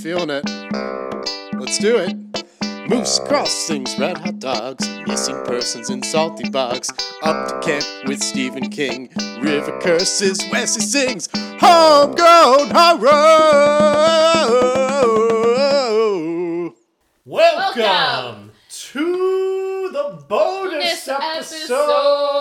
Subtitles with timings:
[0.00, 0.44] feeling it.
[1.58, 2.16] Let's do it.
[2.88, 6.90] Moose crossings, red hot dogs, missing persons in salty bogs.
[7.22, 9.10] Up to camp with Stephen King.
[9.42, 11.28] River curses, Wesley sings.
[11.60, 13.10] Homegrown horror.
[17.26, 18.52] Welcome, Welcome.
[18.68, 22.39] to the bonus This episode.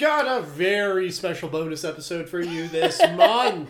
[0.00, 3.68] We've got a very special bonus episode for you this month.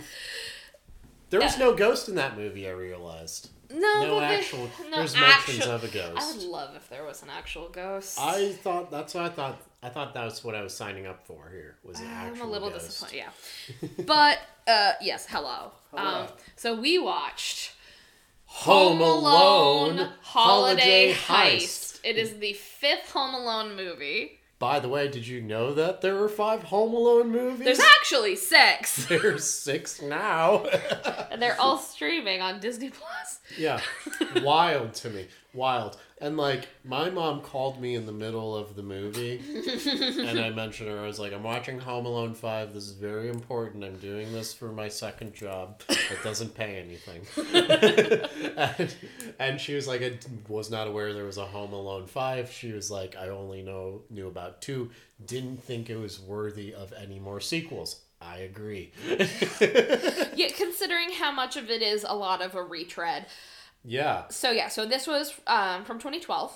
[1.30, 3.48] There was no ghost in that movie, I realized.
[3.72, 4.70] No, No but they- actual.
[4.90, 8.18] no there's mentions actual- of I would love if there was an actual ghost.
[8.20, 9.62] I thought that's what I thought.
[9.82, 11.76] I thought that was what I was signing up for here.
[11.84, 12.42] Was an actual.
[12.42, 12.86] I'm a little ghost.
[12.86, 13.24] disappointed.
[13.82, 15.72] Yeah, but uh, yes, hello.
[15.94, 16.22] Hello.
[16.22, 16.26] Um,
[16.56, 17.72] so we watched
[18.46, 21.56] Home Alone Holiday, Holiday Heist.
[21.56, 22.00] Heist.
[22.04, 24.37] It is the fifth Home Alone movie.
[24.58, 27.64] By the way, did you know that there were five Home Alone movies?
[27.64, 30.64] There's actually six, There's six now.
[31.30, 33.38] and they're all streaming on Disney Plus.
[33.56, 33.80] yeah,
[34.42, 35.96] wild to me, wild.
[36.20, 39.40] And like, my mom called me in the middle of the movie,
[40.20, 40.98] and I mentioned her.
[40.98, 42.74] I was like, "I'm watching Home Alone Five.
[42.74, 43.84] This is very important.
[43.84, 45.80] I'm doing this for my second job.
[45.88, 47.24] It doesn't pay anything."
[48.56, 48.94] and,
[49.38, 52.50] and she was like, "I was not aware there was a Home Alone Five.
[52.50, 54.90] She was like, "I only know knew about two.
[55.24, 58.92] Didn't think it was worthy of any more sequels." I agree.
[60.34, 63.26] Yeah, considering how much of it is a lot of a retread.
[63.88, 64.28] Yeah.
[64.28, 66.52] So yeah, so this was um, from 2012.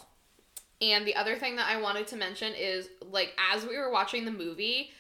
[0.81, 4.25] And the other thing that I wanted to mention is like as we were watching
[4.25, 4.91] the movie,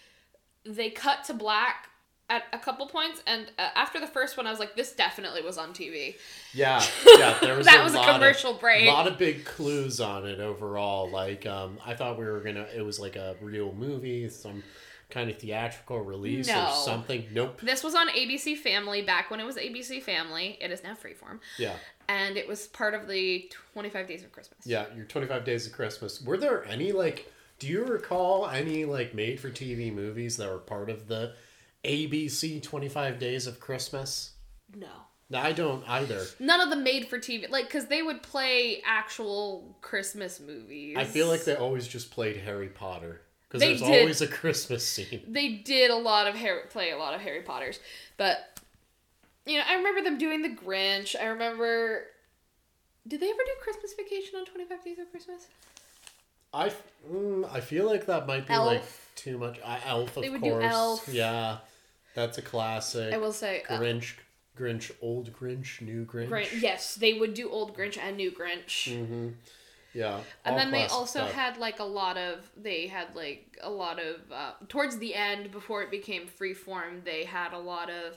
[0.65, 1.89] they cut to black
[2.31, 5.43] at a couple points and uh, after the first one I was like this definitely
[5.43, 6.15] was on TV.
[6.55, 6.83] Yeah,
[7.19, 8.85] yeah, there was That a was a commercial of, break.
[8.89, 11.11] A lot of big clues on it overall.
[11.11, 14.63] Like, um, I thought we were gonna, it was like a real movie, some
[15.11, 16.69] kind of theatrical release No.
[16.69, 17.27] or something.
[17.33, 17.61] Nope.
[17.61, 20.57] This was on ABC Family back when it was ABC Family.
[20.61, 21.41] It is now Freeform.
[21.59, 21.75] Yeah,
[22.13, 24.67] And it was part of the 25 Days of Christmas.
[24.67, 24.87] yeah.
[24.95, 26.20] Your Twenty Five Days of Christmas.
[26.23, 27.33] Were there any like?
[27.59, 31.33] Do you recall any like made for TV movies that were part of the
[31.85, 34.33] ABC Twenty Five Days of Christmas?
[34.77, 34.89] No.
[35.31, 36.27] No, I don't either.
[36.39, 37.48] None of them made for TV.
[37.48, 40.97] Like, because they would play actual Christmas movies.
[40.98, 44.01] I feel like they always just played Harry Potter because there's did.
[44.01, 45.23] always a Christmas scene.
[45.27, 47.81] they did a lot of Harry play a lot of Harry Potters,
[48.19, 48.61] but
[49.47, 51.17] you know I remember them doing the Grinch.
[51.19, 52.05] I remember.
[53.07, 55.48] Did they ever do Christmas Vacation on Twenty Five Days of Christmas?
[56.55, 56.70] I,
[57.11, 58.83] mm, I feel like that might be like
[59.17, 59.58] too much.
[59.86, 60.64] Elf, of They would do course.
[60.64, 61.08] Elf.
[61.08, 61.58] Yeah,
[62.14, 63.12] that's a classic.
[63.14, 63.62] I will say.
[63.68, 64.14] Uh, Grinch,
[64.58, 66.29] Grinch, old Grinch, new Grinch.
[66.29, 66.61] Grinch.
[66.61, 68.92] Yes, they would do Old Grinch and New Grinch.
[68.92, 69.29] Mm-hmm.
[69.95, 70.20] Yeah.
[70.45, 71.33] And all then they classic also stuff.
[71.33, 75.52] had like a lot of they had like a lot of uh, towards the end
[75.52, 78.14] before it became freeform they had a lot of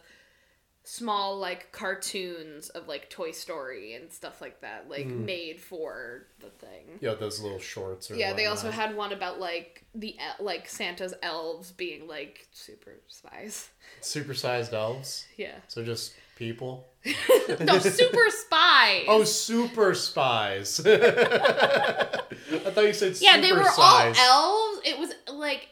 [0.88, 5.25] small like cartoons of like Toy Story and stuff like that like Mm.
[5.25, 7.00] made for the thing.
[7.01, 8.09] Yeah, those little shorts.
[8.12, 12.94] Or Yeah, they also had one about like the like Santa's elves being like super
[13.07, 13.69] spies.
[14.01, 15.25] supersized elves.
[15.38, 15.56] Yeah.
[15.68, 16.88] So just people.
[17.62, 19.06] no, super spies.
[19.07, 20.79] Oh, super spies.
[20.85, 24.81] I thought you said yeah, they were all elves.
[24.85, 25.68] It was like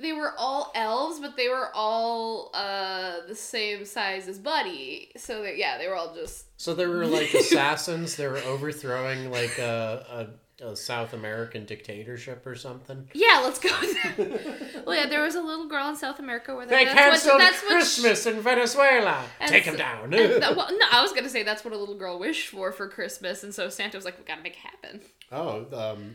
[0.00, 5.10] they were all elves, but they were all uh the same size as Buddy.
[5.16, 8.16] So they, yeah, they were all just So they were like assassins.
[8.16, 10.28] they were overthrowing like a,
[10.60, 13.08] a, a South American dictatorship or something.
[13.14, 13.40] yeah.
[13.44, 13.68] Let's go.
[13.80, 14.86] With that.
[14.86, 17.38] well, yeah, there was a little girl in South America where They that's canceled what,
[17.38, 19.24] that's what Christmas in Venezuela.
[19.46, 20.10] Take so- them down.
[20.10, 22.88] that- well, no, I was gonna say that's what a little girl wished for for
[22.88, 25.00] Christmas, and so Santa was like, "We gotta make it happen."
[25.30, 26.14] oh, um,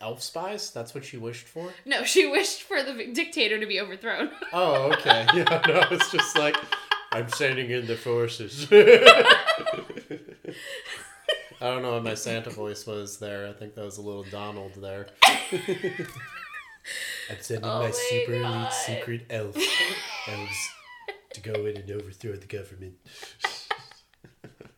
[0.00, 0.70] elf spies?
[0.70, 1.72] That's what she wished for?
[1.84, 4.30] No, she wished for the dictator to be overthrown.
[4.52, 5.26] Oh, okay.
[5.34, 6.56] Yeah, no, it's just like,
[7.12, 8.66] I'm sending in the forces.
[11.62, 13.46] I don't know what my Santa voice was there.
[13.46, 15.08] I think that was a little Donald there.
[15.52, 19.56] I'm sending Oh my my super elite secret elf
[20.28, 20.68] elves
[21.34, 22.94] to go in and overthrow the government.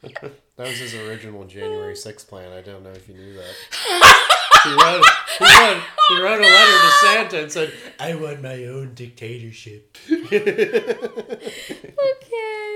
[0.03, 2.53] that was his original January 6th plan.
[2.53, 3.55] I don't know if you knew that.
[4.65, 5.03] He wrote,
[5.41, 5.83] he, wrote,
[6.13, 9.97] he oh, wrote a letter to Santa and said, I want my own dictatorship.
[10.11, 10.43] okay.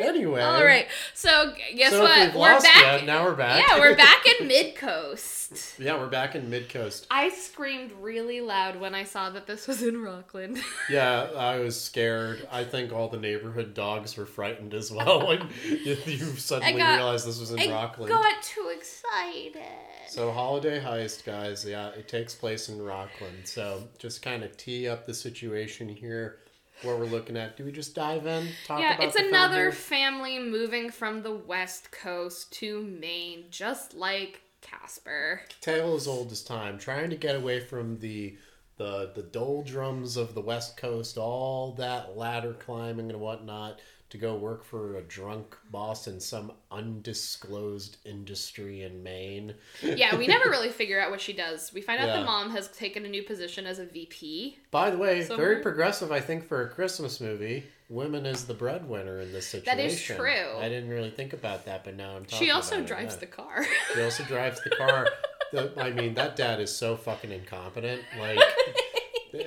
[0.00, 0.43] Anyway.
[0.43, 0.87] All right.
[1.15, 2.27] So guess so what?
[2.27, 3.00] we've we're lost back.
[3.00, 3.65] you, now we're back.
[3.67, 5.79] Yeah, we're back in Mid Coast.
[5.79, 7.06] yeah, we're back in Mid Coast.
[7.11, 10.59] I screamed really loud when I saw that this was in Rockland.
[10.88, 12.47] Yeah, I was scared.
[12.53, 16.97] I think all the neighborhood dogs were frightened as well when you, you suddenly got-
[16.97, 17.73] realized this was in Rockland.
[17.73, 18.11] I Rockland.
[18.11, 19.62] got too excited.
[20.09, 21.65] So holiday heist, guys.
[21.65, 23.25] Yeah, it takes place in Rockland.
[23.44, 26.38] So just kind of tee up the situation here.
[26.82, 27.56] what we're looking at.
[27.56, 28.49] Do we just dive in?
[28.67, 34.43] Talk yeah, it's the another family moving from the west coast to Maine, just like
[34.61, 35.40] Casper.
[35.61, 38.37] tale as old as time, trying to get away from the
[38.76, 43.81] the the doldrums of the West Coast, all that ladder climbing and whatnot,
[44.11, 49.55] to go work for a drunk boss in some undisclosed industry in Maine.
[49.82, 51.73] Yeah, we never really figure out what she does.
[51.73, 52.19] We find out Yeah.
[52.20, 54.58] the mom has taken a new position as a VP.
[54.70, 57.64] By the way, So- very progressive, I think, for a Christmas movie.
[57.88, 59.76] Women is the breadwinner in this situation.
[59.76, 60.59] That is true.
[60.59, 63.20] I didn't really think about that, but now I'm talking She also it, drives yeah.
[63.20, 63.64] the car.
[63.94, 65.09] She also drives the car.
[65.52, 68.02] The, I mean, that dad is so fucking incompetent.
[68.19, 68.37] Like,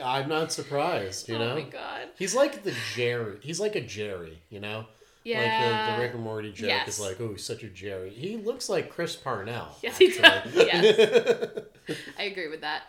[0.03, 1.27] I'm not surprised.
[1.29, 2.07] You oh know, Oh my god.
[2.17, 3.37] he's like the Jerry.
[3.41, 4.41] He's like a Jerry.
[4.49, 4.85] You know,
[5.23, 5.39] Yeah.
[5.41, 6.87] like the, the Rick and Morty joke Yes.
[6.87, 8.09] is like, oh, he's such a Jerry.
[8.09, 9.75] He looks like Chris Parnell.
[9.81, 10.53] Yes, he does.
[10.55, 11.49] Yes.
[12.19, 12.83] I agree with that.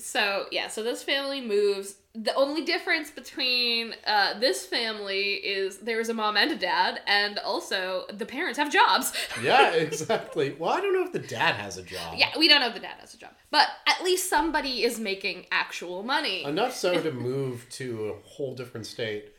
[0.00, 1.96] So yeah, so this family moves.
[2.12, 7.38] The only difference between uh, this family is there's a mom and a dad, and
[7.38, 9.12] also the parents have jobs.
[9.42, 10.56] yeah, exactly.
[10.58, 12.14] Well, I don't know if the dad has a job.
[12.16, 14.98] yeah, we don't know if the dad has a job, but at least somebody is
[14.98, 16.42] making actual money.
[16.44, 19.32] enough so to move to a whole different state.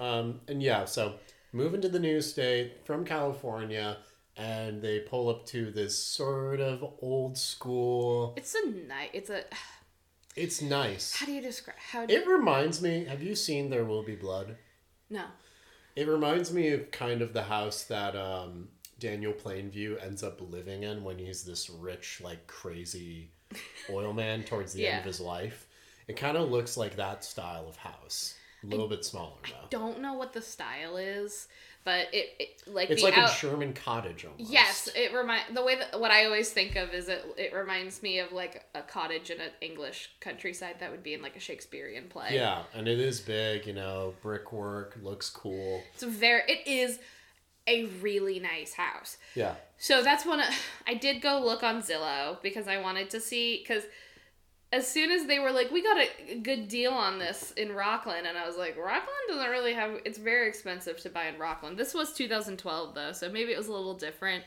[0.00, 1.14] Um, and yeah, so
[1.52, 3.98] move into the new state from California,
[4.36, 8.34] and they pull up to this sort of old school.
[8.36, 9.10] It's a night.
[9.12, 9.44] It's a.
[10.36, 11.16] It's nice.
[11.16, 11.78] How do you describe?
[11.78, 13.06] How do It reminds me.
[13.06, 14.56] Have you seen There Will Be Blood?
[15.10, 15.24] no?
[15.94, 18.68] It reminds me of kind of the house that um,
[18.98, 23.30] Daniel Plainview ends up living in when he's this rich, like crazy
[23.90, 25.66] oil man towards the end of his life.
[26.06, 28.34] It kind of looks like that style of house.
[28.62, 29.68] A little bit smaller though.
[29.70, 31.48] Don't know what the style is,
[31.86, 34.50] but it, it like It's like out- a Sherman cottage almost.
[34.50, 38.02] Yes, it remind the way that what I always think of is it it reminds
[38.02, 41.40] me of like a cottage in an English countryside that would be in like a
[41.40, 42.30] Shakespearean play.
[42.32, 45.80] Yeah, and it is big, you know, brickwork, looks cool.
[45.94, 46.98] It's a very it is
[47.68, 49.16] a really nice house.
[49.36, 49.54] Yeah.
[49.78, 50.46] So that's one of,
[50.86, 53.84] I did go look on Zillow because I wanted to see cuz
[54.72, 55.96] as soon as they were like we got
[56.28, 60.00] a good deal on this in Rockland and I was like Rockland doesn't really have
[60.04, 61.76] it's very expensive to buy in Rockland.
[61.78, 64.44] This was 2012 though, so maybe it was a little different.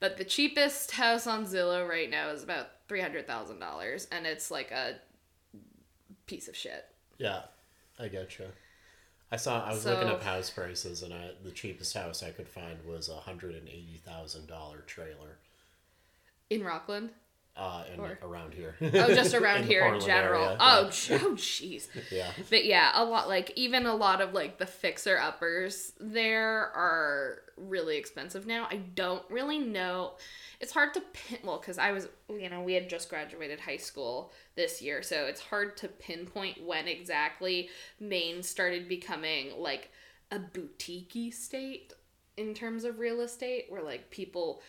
[0.00, 4.94] But the cheapest house on Zillow right now is about $300,000 and it's like a
[6.26, 6.86] piece of shit.
[7.18, 7.42] Yeah,
[7.98, 8.46] I get you.
[9.32, 9.62] I saw.
[9.64, 12.84] I was So- looking up house prices, and I, the cheapest house I could find
[12.84, 15.38] was a hundred and eighty thousand dollar trailer.
[16.48, 17.10] In Rockland?
[17.56, 18.74] Uh, in, Or- around here.
[18.80, 20.44] Oh, just around In here in general.
[20.44, 21.18] area, Oh, yeah.
[21.22, 21.88] oh, jeez.
[22.10, 22.30] yeah.
[22.48, 27.42] But yeah, a lot like even a lot of like the fixer uppers there are
[27.58, 28.66] really expensive now.
[28.70, 30.12] I don't really know.
[30.60, 33.76] It's hard to pin well cuz I was you know, we had just graduated high
[33.78, 37.68] school this year, so it's hard to pinpoint when exactly
[37.98, 39.90] Maine started becoming like
[40.30, 41.92] a boutique state
[42.36, 44.62] in terms of real estate where like people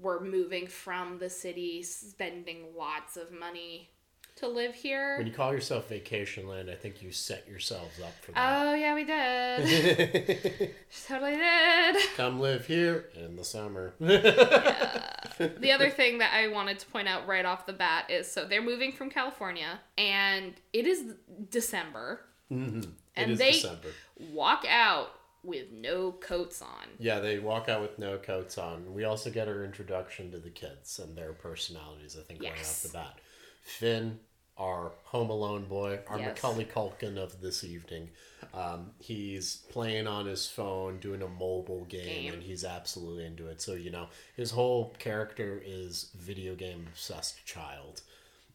[0.00, 3.90] were moving from the city spending lots of money
[4.36, 5.16] to live here.
[5.18, 8.66] When you call yourself Vacation Land, I think you set yourselves up for that.
[8.68, 10.74] Oh yeah, we did.
[11.08, 11.96] totally did.
[12.16, 13.94] Come live here in the summer.
[15.38, 18.44] The other thing that I wanted to point out right off the bat is so
[18.44, 21.14] they're moving from California and it is
[21.48, 22.22] December.
[22.50, 22.90] Mhm.
[23.14, 23.88] And it is they- December.
[24.32, 25.10] Walk out
[25.44, 26.88] with no coats on.
[26.98, 28.92] Yeah, they walk out with no coats on.
[28.94, 32.82] We also get our introduction to the kids and their personalities, I think, right off
[32.82, 33.18] the bat.
[33.62, 34.18] Finn,
[34.56, 36.36] our Home Alone boy, our Yes.
[36.42, 38.10] Macaulay Culkin of this evening.
[38.54, 42.32] Um, he's playing on his phone, doing a mobile game, Game.
[42.34, 43.60] and he's absolutely into it.
[43.60, 48.02] So, you know, his whole character is video game obsessed child.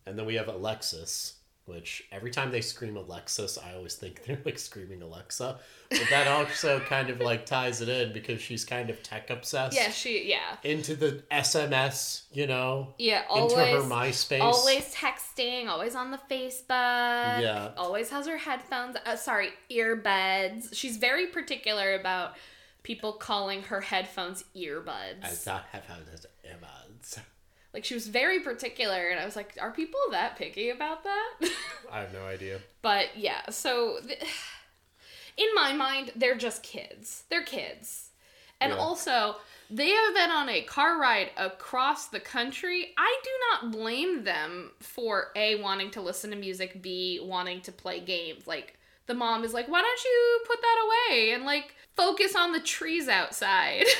[0.05, 4.39] And then we have Alexis, which every time they scream Alexis, I always think they're
[4.43, 5.57] like screaming Alexa.
[5.89, 9.75] But that also kind of like ties it in because she's kind of tech obsessed.
[9.75, 10.57] Yeah, she yeah.
[10.63, 14.41] Into the SMS, you know, Yeah, into her always MySpace.
[14.41, 16.69] always texting, always on the Facebook.
[17.41, 17.71] Yeah.
[17.77, 20.69] Always has her headphones, uh, sorry, earbuds.
[20.73, 22.35] She's very particular about
[22.81, 25.23] people calling her headphones earbuds.
[25.23, 26.27] I thought have had this emeralds.
[27.73, 31.33] Like she was very particular, and I was like, are people that picky about that?
[31.91, 32.59] I have no idea.
[32.81, 34.21] but yeah, so th-
[35.37, 37.23] in my mind, they're just kids.
[37.29, 38.09] They're kids,
[38.61, 38.77] and Yeah.
[38.79, 39.37] also
[39.69, 42.93] they have been on a car ride across the country.
[42.97, 47.71] I do not blame them for a wanting to listen to music, b wanting to
[47.71, 48.45] play games.
[48.45, 48.77] Like
[49.07, 52.59] the mom is like, why don't you put that away and like focus on the
[52.59, 53.85] trees outside.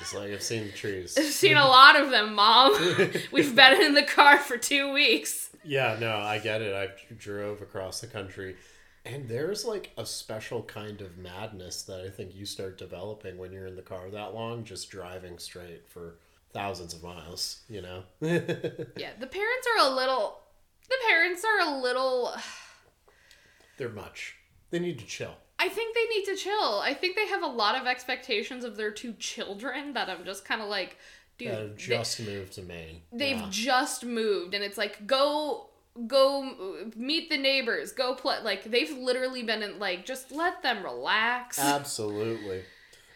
[0.00, 1.16] It's like I've seen the trees.
[1.18, 2.72] I've seen a lot of them, Mom.
[3.32, 5.50] We've been in the car for two weeks.
[5.64, 6.74] Yeah, no, I get it.
[6.74, 8.56] I drove across the country.
[9.04, 13.52] And there's like a special kind of madness that I think you start developing when
[13.52, 16.16] you're in the car that long, just driving straight for
[16.52, 18.02] thousands of miles, you know?
[18.20, 20.38] Yeah, the parents are a little.
[20.88, 22.34] The parents are a little.
[23.78, 24.36] They're much.
[24.70, 25.34] They need to chill.
[25.58, 26.80] I think they need to chill.
[26.80, 30.44] I think they have a lot of expectations of their two children that I'm just
[30.44, 30.96] kind of like,
[31.38, 31.48] dude.
[31.50, 33.02] That have they- just moved to Maine.
[33.12, 33.46] they've Yeah.
[33.50, 35.64] just moved, and it's like go
[36.06, 38.38] go meet the neighbors, go play.
[38.42, 41.58] Like they've literally been in like just let them relax.
[41.92, 42.62] Absolutely.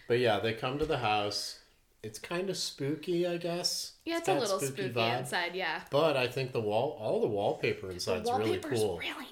[0.08, 1.60] But yeah, they come to the house.
[2.02, 3.92] It's kind of spooky, I guess.
[4.04, 5.20] yeah, it's a little spooky, vibe.
[5.20, 5.54] inside.
[5.54, 8.98] Yeah, But I think the wall, all the wallpaper the is really cool.
[8.98, 9.28] really.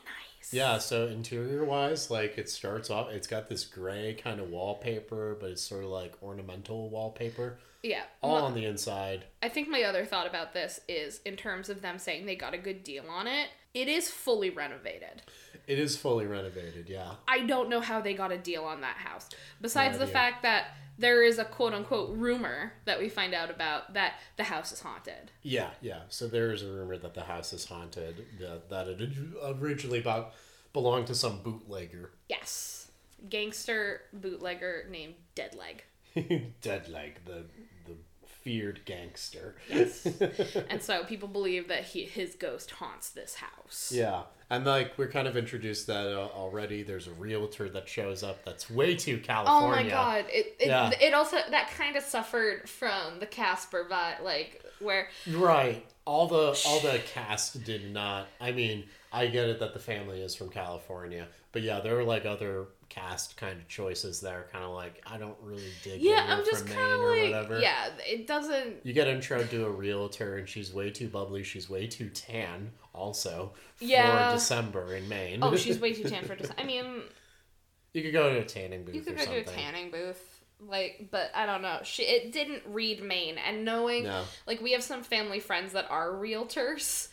[0.52, 5.36] Yeah, so interior wise, like it starts off, it's got this gray kind of wallpaper,
[5.40, 8.02] but it's sort of like ornamental wallpaper, yeah.
[8.20, 9.24] all Well, on the inside.
[9.42, 12.54] I think my other thought about this is in terms of them saying they got
[12.54, 13.48] a good deal on it.
[13.74, 15.22] It is fully renovated.
[15.66, 17.12] It is fully renovated, yeah.
[17.28, 19.28] I don't know how they got a deal on that house.
[19.60, 23.94] Besides the fact that there is a quote unquote rumor that we find out about
[23.94, 25.30] that the house is haunted.
[25.42, 26.00] Yeah, yeah.
[26.10, 29.10] So there is a rumor that the house is haunted, that, that it
[29.42, 30.34] originally about,
[30.72, 32.10] belonged to some bootlegger.
[32.28, 32.90] Yes.
[33.28, 35.80] Gangster bootlegger named Deadleg.
[36.62, 37.69] Deadleg, the, the
[38.42, 39.54] feared gangster.
[39.68, 40.06] Yes.
[40.68, 43.92] and so people believe that he his ghost haunts this house.
[43.94, 46.82] Yeah, and like we're kind of introduced that uh, already.
[46.82, 49.66] There's a realtor that shows up that's way too California.
[49.66, 50.24] Oh my god.
[50.28, 50.90] It it, Yeah.
[51.00, 55.86] it also that kind of suffered from the Casper vibe like where Right.
[56.06, 58.26] All the all the cast did not.
[58.40, 62.04] I mean, I get it that the family is from California, but yeah, there were
[62.04, 66.02] like other cast kind of choices that are kind of like I don't really dig.
[66.02, 67.60] Yeah, I'm just kind of like whatever.
[67.60, 71.42] yeah, it doesn't You get intro to a realtor, and she's way too bubbly.
[71.44, 74.28] She's way too tan, also Yeah.
[74.28, 74.34] for.
[74.36, 75.38] December in Maine.
[75.42, 76.50] Oh, she's way too tan for this.
[76.58, 77.02] I mean,
[77.94, 80.42] you could go to a tanning booth You could or go to a tanning booth,
[80.60, 81.78] like, but I don't know.
[81.84, 84.24] She it didn't read Maine, and knowing No.
[84.46, 87.08] like we have some family friends that are realtors,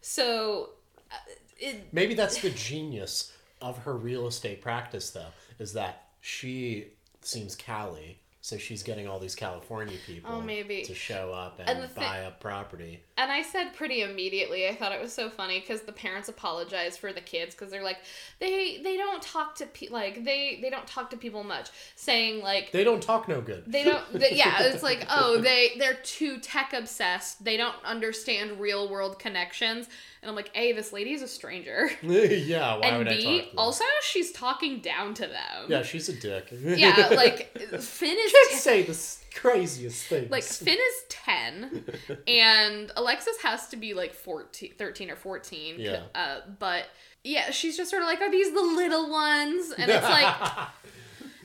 [0.00, 0.70] so
[1.10, 1.14] uh,
[1.58, 6.88] it Maybe that's the genius of her real estate practice, though, is that she
[7.20, 10.82] seems Cali, so she's getting all these California people Oh, maybe.
[10.84, 13.02] to show up and, And thi- buy up property.
[13.18, 14.68] and I said pretty immediately.
[14.68, 17.82] I thought it was so funny because the parents apologize for the kids because they're
[17.82, 17.98] like
[18.38, 22.40] they they don't talk to pe- like they they don't talk to people much, saying
[22.42, 23.64] like They don't talk no good.
[23.66, 28.60] they don't th- yeah it's like oh they they're too tech obsessed they don't understand
[28.60, 29.88] real world connections
[30.22, 33.22] and i'm like a this lady is a stranger yeah, why and would I b
[33.22, 33.58] talk to them?
[33.58, 36.48] also she's talking down to them Yeah, she's a dick.
[36.52, 40.30] yeah like finn is Can't say the craziest things.
[40.30, 41.84] like finn is 10
[42.26, 46.02] and alexis has to be like 14 13 or 14 Yeah.
[46.14, 46.84] uh, but
[47.24, 50.26] yeah she's just sort of like are these the little ones and it's like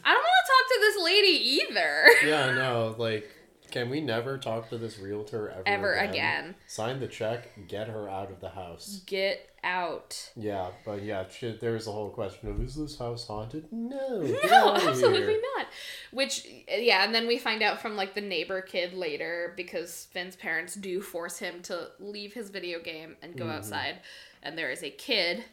[0.06, 3.30] i don't want to talk to this lady either yeah, no, like,
[3.74, 6.10] can we never talk to this realtor ever, Ever again?
[6.12, 6.56] again.
[6.68, 9.02] Sign the check, get her out of the house.
[9.06, 13.66] get out Yeah, but yeah, shit, there's a whole question of is this house haunted?
[13.72, 15.68] No, No, absolutely not.
[16.12, 20.36] Which, yeah, and then we find out from like the neighbor kid later because Finn's
[20.36, 23.44] parents do force him to leave his video game and Mm-hmm.
[23.48, 24.00] go outside,
[24.44, 25.44] and there is a kid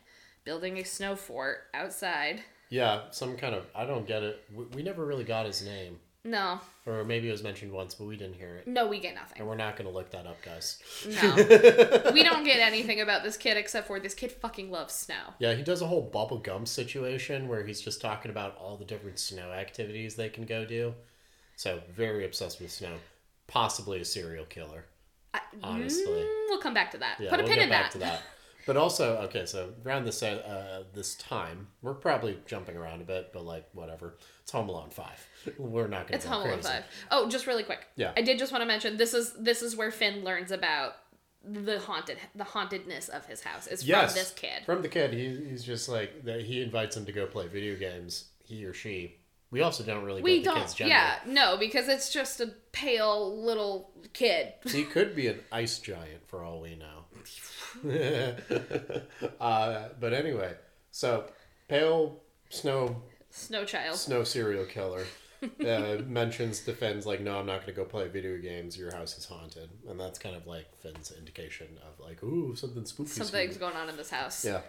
[0.45, 2.43] building a snow fort outside.
[2.69, 4.43] Yeah, some kind of I don't get it.
[4.55, 8.05] We, we never really got his name, No, or maybe it was mentioned once, but
[8.07, 9.39] we didn't hear it, no, we get nothing.
[9.39, 10.79] and we're not gonna look that up, guys.
[11.09, 11.35] No,
[12.13, 15.35] we don't get anything about this kid except for this kid fucking loves snow.
[15.39, 18.85] Yeah, he does a whole Bubba Gump situation where he's just talking about all the
[18.85, 20.95] different snow activities they can go do.
[21.57, 22.97] So very obsessed with snow,
[23.47, 24.85] possibly a serial killer.
[25.33, 26.05] I, Honestly.
[26.07, 27.17] Mm, we'll come back to that.
[27.21, 27.93] Yeah, Put a we'll pin in back that.
[27.93, 28.23] to that.
[28.71, 33.33] But also, okay, so around this uh, this time, we're probably jumping around a bit,
[33.33, 34.15] but like whatever.
[34.43, 35.27] It's Home Alone five.
[35.59, 36.63] We're not gonna It's go Home Alone.
[36.63, 36.85] Five.
[37.11, 37.89] Oh, just really quick.
[37.97, 38.13] Yeah.
[38.17, 40.93] I did just want to mention this is this is where Finn learns about
[41.45, 44.65] the haunted the hauntedness of his house is Yes, from this kid.
[44.65, 46.43] From the kid, he, he's just like that.
[46.43, 48.27] He invites him to go play video games.
[48.45, 49.17] He or she.
[49.51, 50.87] We also don't really we get the kid's don't.
[50.87, 54.53] Yeah, no, because it's just a pale little kid.
[54.65, 57.07] He could be an ice giant for all we know.
[59.41, 60.55] uh, but anyway,
[60.91, 61.27] so
[61.69, 63.97] pale snow Snow child.
[63.97, 65.05] snow serial killer
[65.67, 68.77] uh, mentions to Finn's like, no, I'm not going to go play video games.
[68.77, 72.85] Your house is haunted, and that's kind of like Finn's indication of like, ooh, something
[72.85, 73.11] spooky.
[73.11, 73.73] Something's spooky.
[73.73, 74.45] going on in this house.
[74.45, 74.61] Yeah.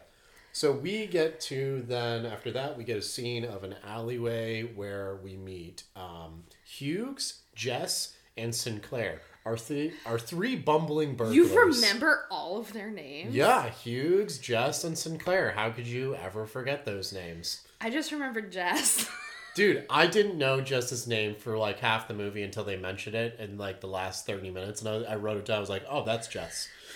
[0.53, 5.15] So we get to then after that we get a scene of an alleyway where
[5.23, 9.21] we meet um, Hughes, Jess, and Sinclair.
[9.45, 11.35] Our three, our three bumbling burglars.
[11.35, 13.33] You remember all of their names?
[13.33, 15.51] Yeah, Hughes, Jess, and Sinclair.
[15.51, 17.61] How could you ever forget those names?
[17.79, 19.09] I just remembered Jess.
[19.55, 23.37] Dude, I didn't know Jess's name for like half the movie until they mentioned it
[23.39, 24.81] in like the last 30 minutes.
[24.81, 25.57] And I, I wrote it down.
[25.57, 26.69] I was like, oh, that's Jess.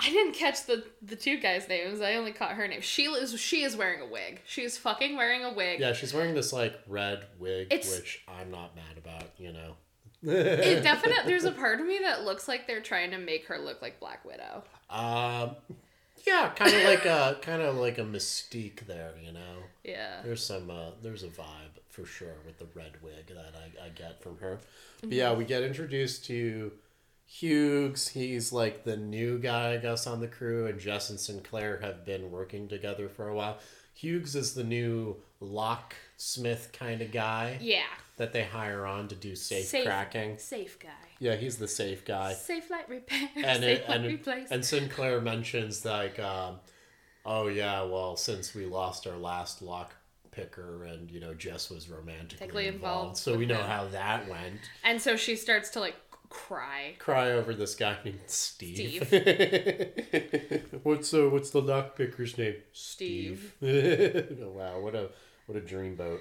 [0.00, 2.00] I didn't catch the the two guys' names.
[2.00, 2.80] I only caught her name.
[2.80, 4.40] Sheila is she is wearing a wig.
[4.46, 5.80] She is fucking wearing a wig.
[5.80, 9.74] Yeah, she's wearing this like red wig, It's- which I'm not mad about, you know.
[10.22, 13.58] It definitely there's a part of me that looks like they're trying to make her
[13.58, 14.64] look like Black Widow.
[14.90, 15.56] Um,
[16.26, 19.62] yeah, kind of like a kind of like a mystique there, you know.
[19.84, 20.20] Yeah.
[20.24, 23.88] There's some uh, there's a vibe for sure with the red wig that I, I
[23.90, 24.60] get from her.
[25.00, 26.72] But yeah, we get introduced to
[27.26, 28.08] Hughes.
[28.08, 32.04] He's like the new guy, I guess, on the crew, and Jess and Sinclair have
[32.04, 33.58] been working together for a while.
[33.94, 37.82] Hughes is the new locksmith kind of guy Yeah.
[38.18, 39.84] That they hire on to do safe, Safe.
[39.86, 40.38] cracking.
[40.38, 40.88] Safe guy.
[41.18, 42.34] Yeah, he's the safe guy.
[42.34, 43.28] Safe light repair.
[43.36, 44.50] and safe it, light and, replace.
[44.50, 46.56] and Sinclair mentions like, um,
[47.24, 49.94] oh yeah, well since we lost our last lock
[50.30, 53.66] picker and you know Jess was romantically involved, involved so we know him.
[53.66, 54.60] how that went.
[54.84, 55.96] And so she starts to like
[56.28, 56.94] cry.
[56.98, 59.04] Cry over this guy named Steve.
[59.06, 60.80] Steve.
[60.82, 62.56] what's uh, what's the lock picker's name?
[62.72, 63.54] Steve.
[63.62, 65.10] oh, wow, what a
[65.46, 66.20] what a dreamboat.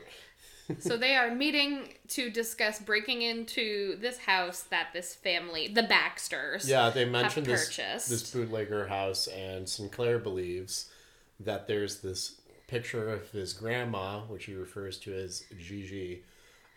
[0.80, 6.68] So they are meeting to discuss breaking into this house that this family, the Baxters,
[6.68, 8.10] Yeah, they mentioned this purchased.
[8.10, 10.90] this bootlegger house, and Sinclair believes
[11.40, 16.24] that there's this picture of his grandma, which he refers to as Gigi,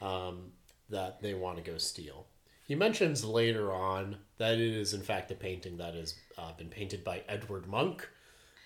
[0.00, 0.52] um,
[0.88, 2.26] that they want to go steal.
[2.66, 6.68] He mentions later on that it is in fact a painting that has uh, been
[6.68, 8.02] painted by Edward Munch,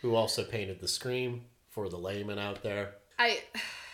[0.02, 2.96] who also painted the Scream for the layman out there.
[3.18, 3.40] I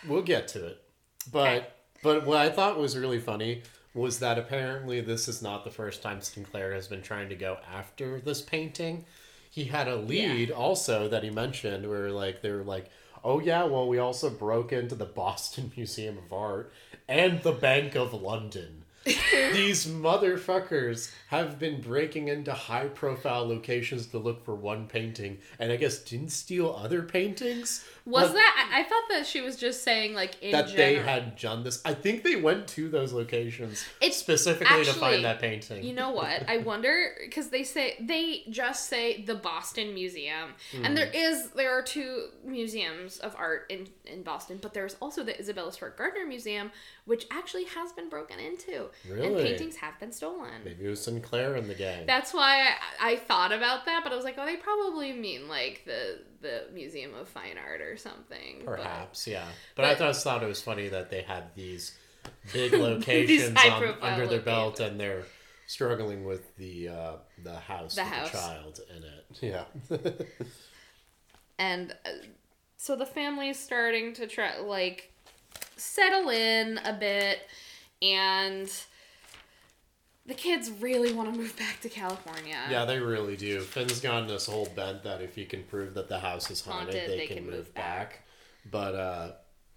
[0.07, 0.83] We'll get to it.
[1.31, 3.61] But but what I thought was really funny
[3.93, 7.57] was that apparently this is not the first time Sinclair has been trying to go
[7.71, 9.05] after this painting.
[9.49, 12.89] He had a lead also that he mentioned where like they were like,
[13.23, 16.71] "Oh yeah, well we also broke into the Boston Museum of Art
[17.07, 18.85] and the Bank of London."
[19.53, 25.71] These motherfuckers have been breaking into high profile locations to look for one painting and
[25.71, 27.83] I guess didn't steal other paintings.
[28.05, 28.69] Was But- that.
[28.73, 30.75] I, thought that she was just saying like in that general.
[30.77, 31.81] they had done this.
[31.85, 35.83] I think they went to those locations It's specifically to find that painting.
[35.83, 36.49] You know what?
[36.49, 41.57] I wonder because they say they just say the Boston Museum, and there Hmm.
[41.57, 45.97] there are two museums of art in in Boston, but there's also the Isabella Stewart
[45.97, 46.71] Gardner Museum,
[47.05, 50.51] which actually has been broken into, and paintings have been stolen.
[50.65, 52.05] Maybe it was Sinclair in the gang.
[52.05, 52.67] That's why
[52.99, 56.19] I, I thought about that, but I was like, oh, they probably mean like the
[56.41, 58.63] the Museum of Fine Art or something.
[58.65, 59.45] but- Perhaps, yeah.
[59.75, 61.97] But, I but- just thought it was funny that they had these
[62.53, 64.91] big locations on, under their belt locations.
[64.91, 65.23] and they're
[65.67, 68.31] struggling with the uh, the house The with house.
[68.31, 69.25] the child in it.
[69.41, 70.25] Yeah.
[71.57, 72.09] and uh,
[72.77, 75.11] so the family's starting to try like
[75.77, 77.39] settle in a bit
[78.01, 78.69] and
[80.31, 83.59] the kids really want to move back to california yeah, they really do.
[83.59, 86.95] Finn's gone this whole bent that if he can prove that the house is haunted,
[86.95, 88.21] Haunted, they, can, move, back.
[88.71, 89.31] But uh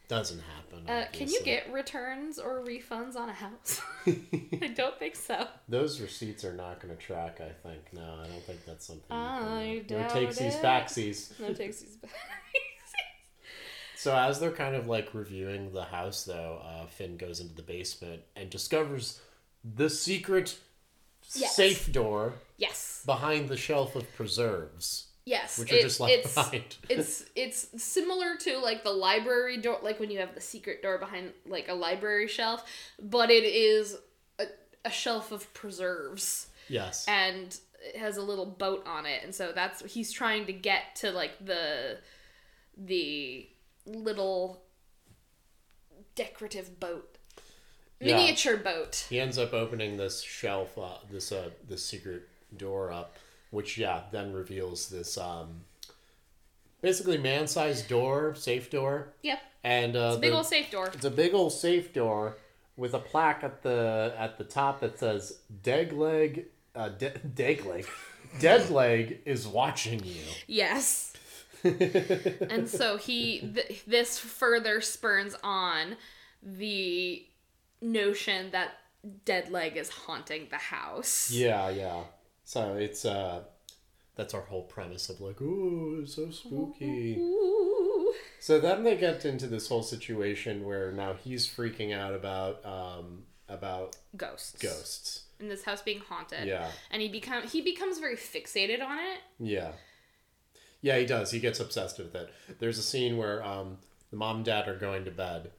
[0.07, 0.89] doesn't happen.
[0.89, 6.01] uh, can you get returns or refunds on a house i don't think so Those
[6.01, 7.81] receipts are not going to track, I think.
[7.93, 9.11] No, I don't think that's something.
[9.11, 10.63] I you can, uh, no doubt takesies, it.
[10.63, 11.41] backsies.
[11.41, 12.13] no takesies back
[13.97, 17.63] So as they're kind of like reviewing the house, though, uh, Finn goes into the
[17.63, 19.21] basement and discovers
[19.65, 20.59] the secret
[21.35, 21.57] Yes.
[21.57, 26.35] safe door yes behind the shelf of preserves, yes which are it- just left it's,
[26.35, 26.77] behind.
[26.91, 30.99] it's it's similar to like the library door like when you have the secret door
[30.99, 32.63] behind like a library shelf
[33.03, 33.97] but it is
[34.39, 34.45] a,
[34.85, 37.05] a shelf of preserves yes.
[37.09, 40.95] and it has a little boat on it and so that's he's trying to get
[40.95, 41.99] to like the
[42.77, 43.49] the
[43.87, 44.63] little
[46.15, 47.14] decorative boat
[48.05, 48.17] Yeah.
[48.17, 53.17] miniature boat He ends up opening this shelf, uh, this uh, this secret door up,
[53.51, 55.63] which yeah, then reveals this um,
[56.81, 61.11] basically man-sized door, safe door, yep and uh, big the- old safe door It's a
[61.11, 62.37] big old safe door
[62.77, 67.87] with a plaque at the at the top that says "Degleg, uh, De- Degleg,
[68.39, 71.13] Deadleg is watching you." Yes.
[71.65, 75.97] and so he th- this further spurns on
[76.43, 77.25] the
[77.85, 78.79] notion that
[79.25, 81.31] dead leg is haunting the house.
[81.31, 82.05] Yeah, yeah.
[82.45, 83.43] So it's uh,
[84.17, 87.17] that's our whole premise of like, ooh, it's so spooky.
[87.19, 88.13] Ooh.
[88.41, 93.25] So then they get into this whole situation where now he's freaking out about um,
[93.49, 94.61] about ghosts.
[94.61, 95.21] ghosts.
[95.41, 96.47] And this house being haunted.
[96.47, 96.71] Yeah.
[96.91, 99.21] And he become he becomes very fixated on it.
[99.39, 99.73] Yeah.
[100.81, 101.31] Yeah, he does.
[101.31, 102.31] He gets obsessed with it.
[102.59, 103.79] There's a scene where um,
[104.11, 105.51] the mom and dad are going to bed,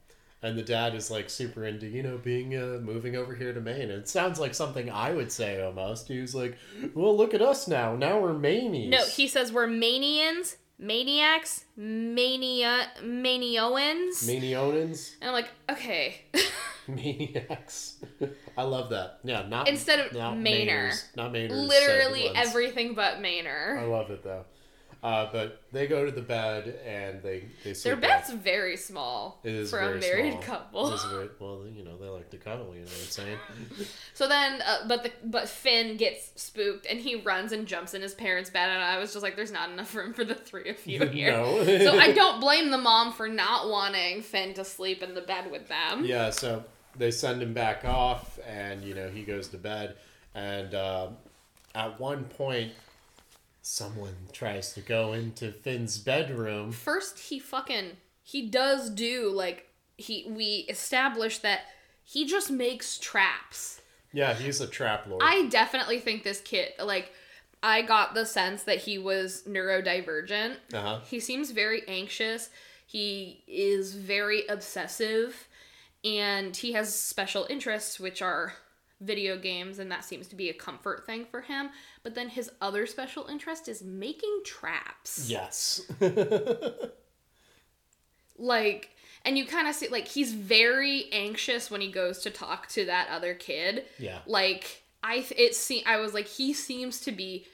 [0.46, 3.60] and the dad is like super into, you know, being uh, moving over here to
[3.60, 3.90] Maine.
[3.90, 6.06] It sounds like something I would say almost.
[6.06, 6.56] He was like,
[6.94, 7.96] "Well, look at us now.
[7.96, 14.24] Now we're Manies." No, he says we're manians, maniacs, mania manioans.
[14.24, 16.22] Manionans, and I'm like, okay.
[16.88, 17.96] maniacs.
[18.56, 19.18] I love that.
[19.24, 20.90] Yeah, not Instead of not Mainer.
[20.90, 21.68] Mainers, not Mainers.
[21.68, 23.78] Literally everything but Mainer.
[23.78, 24.44] I love it though.
[25.06, 28.38] Uh, but they go to the bed and they they sleep Their bed's off.
[28.38, 30.42] very small It is for a married small.
[30.42, 30.96] couple.
[30.96, 32.74] Very, well, you know, they like to cuddle.
[32.74, 33.38] You know what I'm saying?
[34.14, 38.02] So then, uh, but the but Finn gets spooked and he runs and jumps in
[38.02, 40.70] his parents' bed, and I was just like, "There's not enough room for the three
[40.70, 41.62] of you here." no.
[41.64, 45.52] so I don't blame the mom for not wanting Finn to sleep in the bed
[45.52, 46.04] with them.
[46.04, 46.64] Yeah, so
[46.98, 49.94] they send him back off, and you know he goes to bed,
[50.34, 51.16] and um,
[51.76, 52.72] at one point,
[53.66, 56.70] someone tries to go into Finn's bedroom.
[56.70, 61.62] First, he fucking he does do like he we established that
[62.04, 63.80] he just makes traps.
[64.12, 65.20] Yeah, he's a trap lord.
[65.22, 67.12] I definitely think this kid like
[67.60, 70.56] I got the sense that he was neurodivergent.
[70.72, 71.00] Uh huh.
[71.04, 72.50] He seems very anxious.
[72.86, 75.48] He is very obsessive
[76.04, 78.52] and he has special interests which are
[79.00, 81.70] video games and that seems to be a comfort thing for him.
[82.06, 85.28] But then his other special interest is making traps.
[85.28, 85.80] Yes.
[88.38, 88.90] Like
[89.24, 92.84] and you kind of see like he's very anxious when he goes to talk to
[92.84, 93.84] that other kid.
[93.98, 94.18] yeah.
[94.26, 97.46] like i it se- i was like he seems to be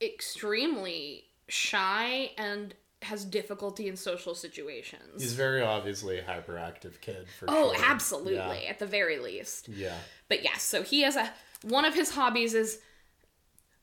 [0.00, 7.44] extremely shy and has difficulty in social situations He's very obviously a hyperactive kid for
[7.48, 7.84] oh sure.
[7.84, 9.88] absolutely at the very least Yeah.
[9.88, 9.94] yeah.
[10.28, 11.30] but yes so he has a
[11.62, 12.78] one of his hobbies is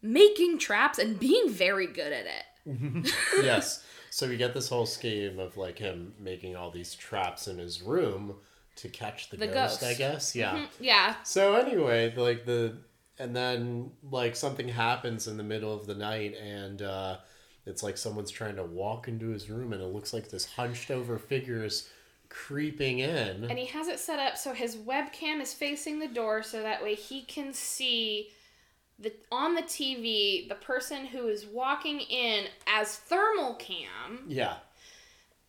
[0.02, 2.44] making traps and being very good at it
[3.42, 3.84] yes.
[4.12, 7.82] So we get this whole scheme of like him making all these traps in his
[7.82, 8.36] room
[8.76, 9.84] to catch the, The ghost, ghost.
[9.84, 10.36] I guess.
[10.36, 10.58] Yeah.
[10.58, 12.78] Mhm, yeah So anyway, like the
[13.18, 17.18] and then like something happens in the middle of the night and uh
[17.66, 20.92] it's like someone's trying to walk into his room and it looks like this hunched
[20.92, 21.90] over figure is
[22.30, 23.44] creeping in.
[23.44, 26.82] and he has it set up so his webcam is facing the door so that
[26.82, 28.30] way he can see
[29.02, 34.56] the on the TV the person who is walking in as thermal cam yeah.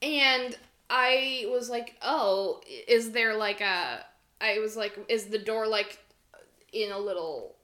[0.00, 0.56] and
[0.94, 4.04] I was like, "Oh, is there like a
[4.42, 5.98] I was like, is the door like
[6.72, 7.54] in a little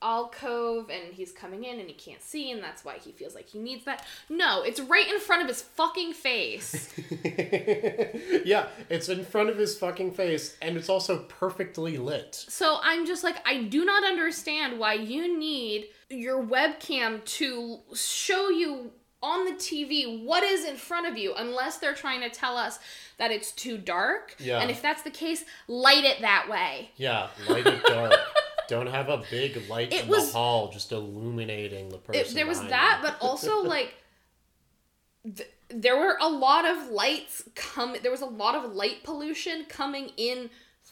[0.00, 3.48] alcove and he's coming in and he can't see and that's why he feels like
[3.48, 4.04] he needs that.
[4.28, 6.92] No, it's right in front of his fucking face.
[8.44, 12.34] yeah, it's in front of his fucking face and it's also perfectly lit.
[12.34, 18.48] So I'm just like, I do not understand why you need your webcam to show
[18.48, 22.56] you on the TV what is in front of you, unless they're trying to tell
[22.56, 22.78] us
[23.18, 24.36] that it's too dark.
[24.38, 24.60] Yeah.
[24.60, 26.90] And if that's the case, light it that way.
[26.96, 28.12] Yeah, light it dark.
[28.68, 32.20] Don't have a big light It in was- the hall just illuminating the person.
[32.22, 33.08] It, there was that, you.
[33.08, 33.94] but also like.
[35.24, 39.66] Th- there were a lot of lights come there was a lot of light pollution
[39.68, 40.48] coming in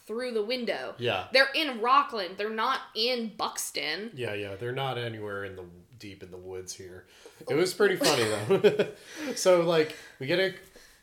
[0.07, 1.29] through the window Yeah.
[1.33, 5.65] they're in rockland they're not in buxton Yeah, yeah, they're not anywhere in the
[5.99, 7.07] deep in the woods here.
[7.49, 8.89] It was pretty funny though.
[9.35, 10.55] so like we get a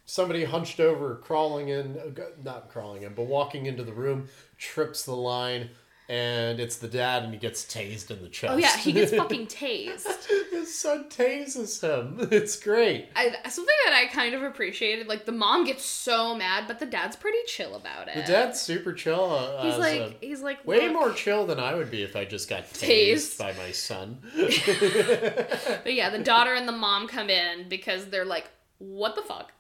[0.06, 4.28] somebody hunched over, crawling in, uh, not crawling in, but walking into the room,
[4.60, 5.70] trips the line,
[6.14, 8.54] and it's the dad, and he gets tased in the chest.
[8.54, 10.08] oh yeah he gets fucking tased
[10.52, 12.28] His son tases him.
[12.32, 13.10] It's great.
[13.16, 16.86] I, something that I kind of appreciated, like the mom gets so mad, but the
[16.86, 18.16] dad's pretty chill about it.
[18.16, 19.32] The dad's super chill.
[19.32, 22.16] Uh, he's like, a- he's like, way "Look." more chill than I would be if
[22.16, 23.36] I just got Tased.
[23.36, 24.20] tased by my son.
[25.84, 28.50] But yeah, the daughter and the mom come in because they're like,
[28.80, 29.52] what the fuck?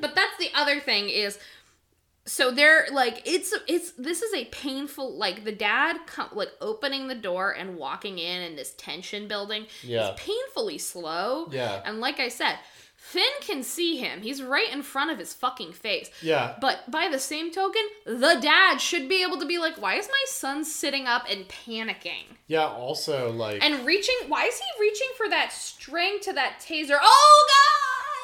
[0.00, 1.38] but that's the other thing is,
[2.26, 7.08] so they're like, it's it's this is a painful like the dad come like opening
[7.08, 10.12] the door and walking in and this tension building Yeah.
[10.14, 11.48] is painfully slow.
[11.50, 11.82] Yeah.
[11.84, 12.58] And like I said,
[12.96, 14.22] Finn can see him.
[14.22, 16.10] He's right in front of his fucking face.
[16.22, 16.56] Yeah.
[16.58, 20.08] But by the same token, the dad should be able to be like, why is
[20.08, 22.24] my son sitting up and panicking?
[22.46, 26.96] Yeah, also like And reaching, why is he reaching for that string to that taser?
[27.00, 27.63] Oh, God!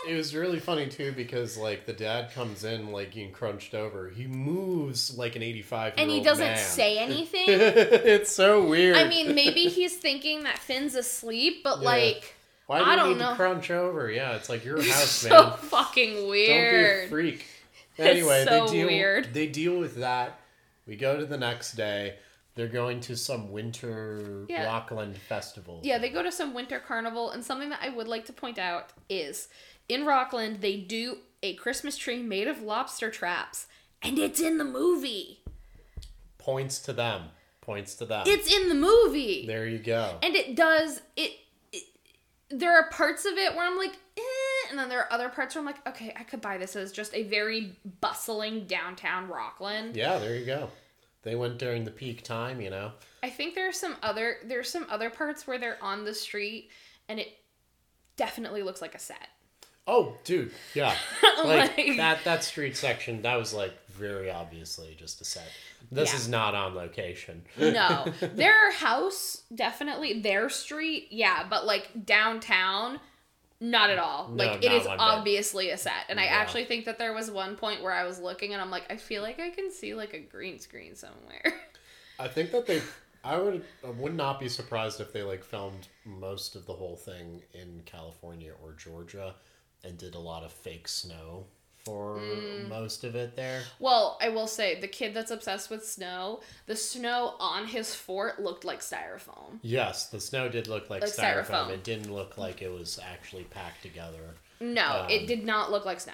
[0.09, 4.09] It was really funny too because like the dad comes in like getting crunched over.
[4.09, 6.57] He moves like an eighty-five And he doesn't man.
[6.59, 7.45] say anything.
[7.49, 8.97] it's so weird.
[8.97, 11.85] I mean, maybe he's thinking that Finn's asleep, but Yeah.
[11.89, 12.35] like,
[12.67, 13.31] why do I you don't need know.
[13.31, 14.11] to crunch over?
[14.11, 15.53] Yeah, it's like you're a house so man.
[15.59, 17.09] fucking Don't be a weird.
[17.11, 17.47] freak.
[17.99, 19.35] It's Anyway, so they deal weird.
[19.35, 20.41] they deal with that
[20.87, 22.15] We go to the next day.
[22.55, 24.65] They're going to some winter Yeah.
[24.65, 25.81] Rockland festival.
[25.83, 28.59] Yeah, they go to some winter carnival, and something that I would like to point
[28.59, 29.49] out is
[29.91, 33.67] in Rockland they do a Christmas tree made of lobster traps,
[34.03, 35.41] and it's in the movie.
[36.39, 37.25] Points to them.
[37.61, 38.25] Points to them.
[38.27, 40.17] It's in the movie, there you go.
[40.23, 41.33] and it does it,
[41.73, 41.85] it.
[42.49, 45.55] There are parts of it where I'm like, eh, and then there are other parts
[45.55, 49.97] where I'm like, okay, I could buy this as just a very bustling downtown Rockland.
[49.97, 50.71] Yeah, there you go.
[51.23, 52.93] They went during the peak time, you know.
[53.23, 56.71] I think there's some other there's some other parts where they're on the street,
[57.09, 57.29] and it
[58.17, 59.29] definitely looks like a set.
[59.87, 60.95] Oh, dude, yeah.
[61.45, 65.49] Like, Like- that that street section, that was like very obviously just a set.
[65.91, 66.17] This Yeah.
[66.19, 67.43] is not on location.
[67.59, 73.01] No, their house definitely their street, yeah, but like downtown,
[73.59, 74.29] not at all.
[74.29, 75.01] No, like it is one bit.
[75.01, 78.19] obviously a set, and I actually think that there was one point where I was
[78.21, 81.55] looking and I'm like, I feel like I can see like a green screen somewhere.
[82.19, 82.83] I think that they
[83.25, 86.97] I would I would not be surprised if they like filmed most of the whole
[86.97, 89.35] thing in California or Georgia
[89.85, 91.47] and did a lot of fake snow
[91.85, 92.69] for Mm.
[92.69, 93.63] most of it there.
[93.79, 98.39] well, I will say the kid that's obsessed with snow, the snow on his fort
[98.41, 99.59] looked like styrofoam.
[99.63, 101.47] Yes, the snow did look like, Like styrofoam.
[101.47, 101.71] styrofoam.
[101.71, 104.35] It didn't look like it was actually packed together.
[104.61, 106.13] No, Um, it did not look like snow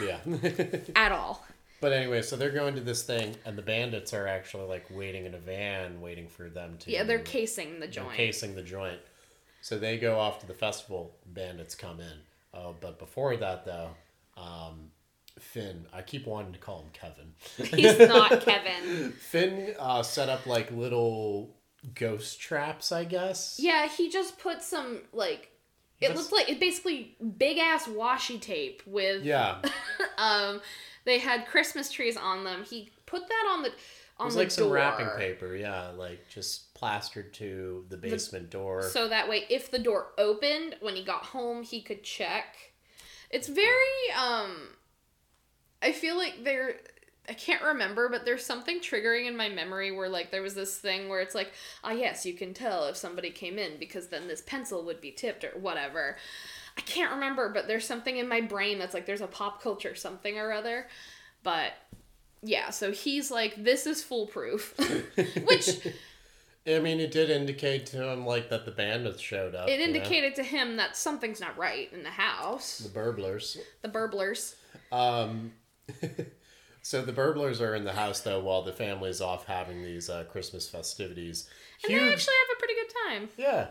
[0.00, 0.20] Yeah.
[0.96, 1.44] at all.
[1.80, 5.26] But anyway, so they're going to this thing, and the bandits are actually like waiting
[5.26, 6.90] in a van, waiting for them to.
[6.92, 8.12] Yeah, they're casing the they're joint.
[8.16, 9.00] casing the joint.
[9.62, 11.12] So they go off to the festival.
[11.26, 12.18] Bandits come in.
[12.54, 13.90] Uh, but before that, though,
[14.36, 14.90] um,
[15.38, 17.34] Finn, I keep wanting to call him Kevin.
[17.76, 19.12] He's not Kevin.
[19.12, 21.54] Finn uh, set up like little
[21.94, 23.56] ghost traps, I guess.
[23.60, 25.50] Yeah, he just put some like
[26.00, 29.62] it Just- looked like it basically big ass washi tape with Yeah.
[30.18, 30.60] um
[31.04, 32.64] they had Christmas trees on them.
[32.64, 33.72] He put that on the
[34.20, 38.82] It was the like some wrapping paper, yeah, like just plastered to the basement door.
[38.82, 42.56] So that way if the door opened when he got home, he could check.
[43.30, 44.70] It's very um
[45.80, 46.76] I feel like there
[47.28, 50.76] I can't remember, but there's something triggering in my memory where like there was this
[50.78, 51.52] thing where it's like,
[51.84, 55.12] ah yes, you can tell if somebody came in because then this pencil would be
[55.12, 56.16] tipped or whatever.
[56.76, 59.94] I can't remember, but there's something in my brain that's like there's a pop culture
[59.94, 60.88] something or other.
[61.42, 61.72] But
[62.42, 64.74] yeah, so he's like, this is foolproof.
[65.44, 65.80] Which
[66.66, 69.68] I mean, it did indicate to him like that the bandits showed up.
[69.68, 69.84] it you know?
[69.84, 72.78] indicated to him that something's not right in the house.
[72.78, 73.58] the burglars.
[73.82, 74.54] The burblers.
[74.92, 75.52] Um,
[76.82, 80.24] so the burglars are in the house though, while the family's off having these uh,
[80.30, 81.48] Christmas festivities.
[81.84, 83.28] And they actually have a pretty good time.
[83.36, 83.66] yeah.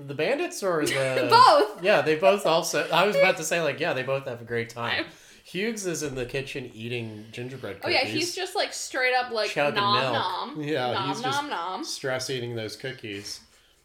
[0.00, 1.82] The bandits or the Both.
[1.82, 2.88] Yeah, they both also.
[2.92, 5.06] I was about to say like, yeah, they both have a great time.
[5.48, 7.96] Hughes is in the kitchen eating gingerbread cookies.
[7.96, 10.12] Oh yeah, he's just like straight up like Chugging nom milk.
[10.14, 10.62] nom.
[10.62, 11.84] Yeah, nom he's just- nom nom.
[11.84, 13.40] stress eating those cookies.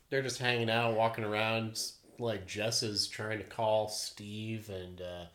[0.09, 1.81] They're just hanging out, walking around.
[2.19, 5.25] Like Jess is trying to call Steve and uh,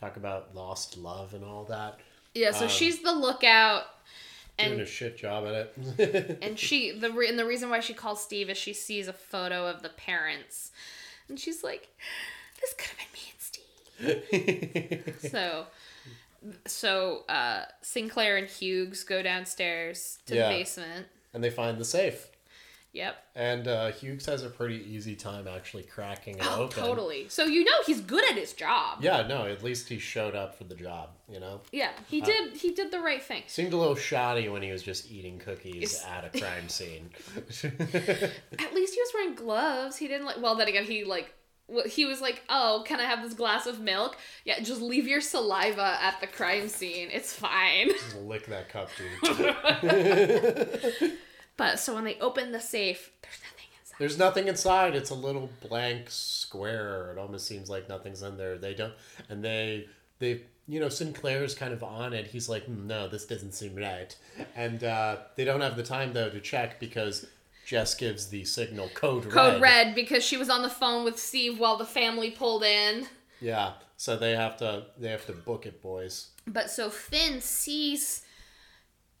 [0.00, 2.00] talk about lost love and all that.
[2.34, 3.84] Yeah, so Um, she's the lookout,
[4.58, 5.54] And, Doing a shit job at
[5.98, 6.38] it.
[6.42, 9.12] and she the re- and the reason why she calls Steve is she sees a
[9.12, 10.72] photo of the parents,
[11.28, 11.88] and she's like,
[12.60, 13.33] "This could have been me and Steve."
[15.30, 15.66] so,
[16.66, 20.48] so uh, Sinclair and Hughes go downstairs to Yeah.
[20.48, 21.06] the basement.
[21.32, 22.28] and they find the safe.
[22.92, 23.16] Yep.
[23.34, 26.80] And uh, Hughes has a pretty easy time actually cracking it Oh, open.
[26.80, 27.28] totally.
[27.28, 28.98] So you know he's good at his job.
[29.02, 31.60] Yeah, no, at least he showed up for the job, you know?
[31.72, 32.52] Yeah, he Uh, did.
[32.56, 33.42] He did the right thing.
[33.48, 37.10] Seemed a little shoddy when he was just eating cookies It's- at a crime scene.
[37.64, 39.96] At least he was wearing gloves.
[39.96, 40.40] He didn't like.
[40.40, 41.34] Well, then again, he like.
[41.72, 45.06] Wh- He was like, "Oh, can I have this glass of milk?" Yeah, just leave
[45.06, 47.08] your saliva at the crime scene.
[47.12, 47.90] It's fine.
[47.90, 50.82] Just lick that cup, dude.
[51.56, 53.96] But so when they open the safe, there's nothing inside.
[54.00, 54.96] There's nothing inside.
[54.96, 57.12] It's a little blank square.
[57.12, 58.58] It almost seems like nothing's in there.
[58.58, 58.92] They don't,
[59.28, 59.86] and they,
[60.18, 62.26] they, you know, Sinclair's kind of on it.
[62.26, 64.16] He's like, "Hmm, no, this doesn't seem right,
[64.56, 67.24] and uh, they don't have the time though to check because
[67.64, 69.34] Jess gives the signal code red.
[69.34, 73.06] Code red because she was on the phone with Steve while the family pulled in.
[73.40, 76.28] Yeah, so they have to, they have to book it, boys.
[76.46, 78.22] But so Finn sees,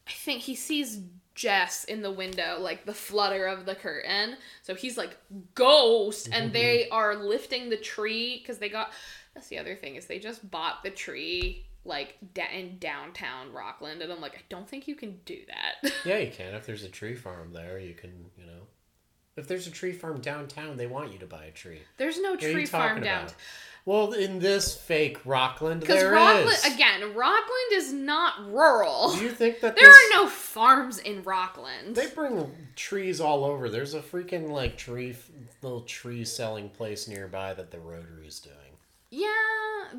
[0.06, 1.00] I think he sees
[1.34, 4.36] Jess in the window, like the flutter of the curtain.
[4.62, 5.16] So he's like,
[5.54, 6.28] ghost!
[6.32, 8.92] And they are lifting the tree because they got.
[9.34, 14.02] That's the other thing is they just bought the tree like da- in downtown Rockland,
[14.02, 15.92] and I'm like, I don't think you can do that.
[16.04, 17.78] Yeah, you can if there's a tree farm there.
[17.78, 18.62] You can, you know.
[19.36, 21.80] If there's a tree farm downtown, they want you to buy a tree.
[21.96, 23.26] There's no What tree farm talking down.
[23.86, 26.64] Well, in this fake Rockland, there Rockland is.
[26.74, 29.12] again, Rockland is not rural.
[29.12, 31.94] Do you think that There this, are no farms in Rockland.
[31.94, 33.68] They bring trees all over.
[33.68, 35.14] There's a freaking like tree,
[35.60, 38.54] little tree selling place nearby that the Rotary's doing.
[39.10, 39.28] Yeah,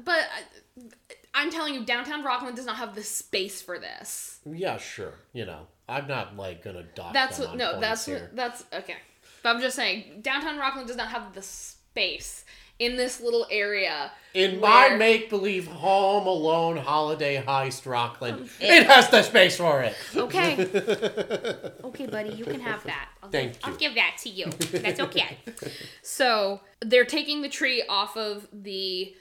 [0.04, 4.40] but I, I'm telling you, downtown Rockland does not have the space for this.
[4.46, 5.14] Yeah, sure.
[5.34, 7.58] You know, I'm not like gonna dock That's what.
[7.58, 8.20] No, that's here.
[8.20, 8.96] what, that's okay.
[9.44, 12.46] But I'm just saying, downtown Rockland does not have the space
[12.80, 14.12] in this little area.
[14.34, 19.58] In where- my make believe Home Alone holiday heist Rockland, um, it has the space
[19.58, 19.96] for it.
[20.16, 20.54] Okay.
[21.84, 23.10] okay, buddy, you can have that.
[23.22, 24.46] I'll Thank give, I'll give that to you.
[24.72, 25.38] That's okay.
[26.02, 29.14] so they're taking the tree off of the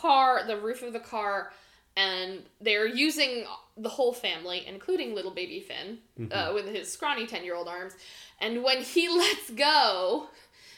[0.00, 1.52] car, the roof of the car,
[1.96, 3.44] and they're using
[3.76, 5.98] the whole family, including little baby Finn,
[6.30, 7.94] uh, with his scrawny 10 year old arms.
[8.40, 10.28] And when he lets go,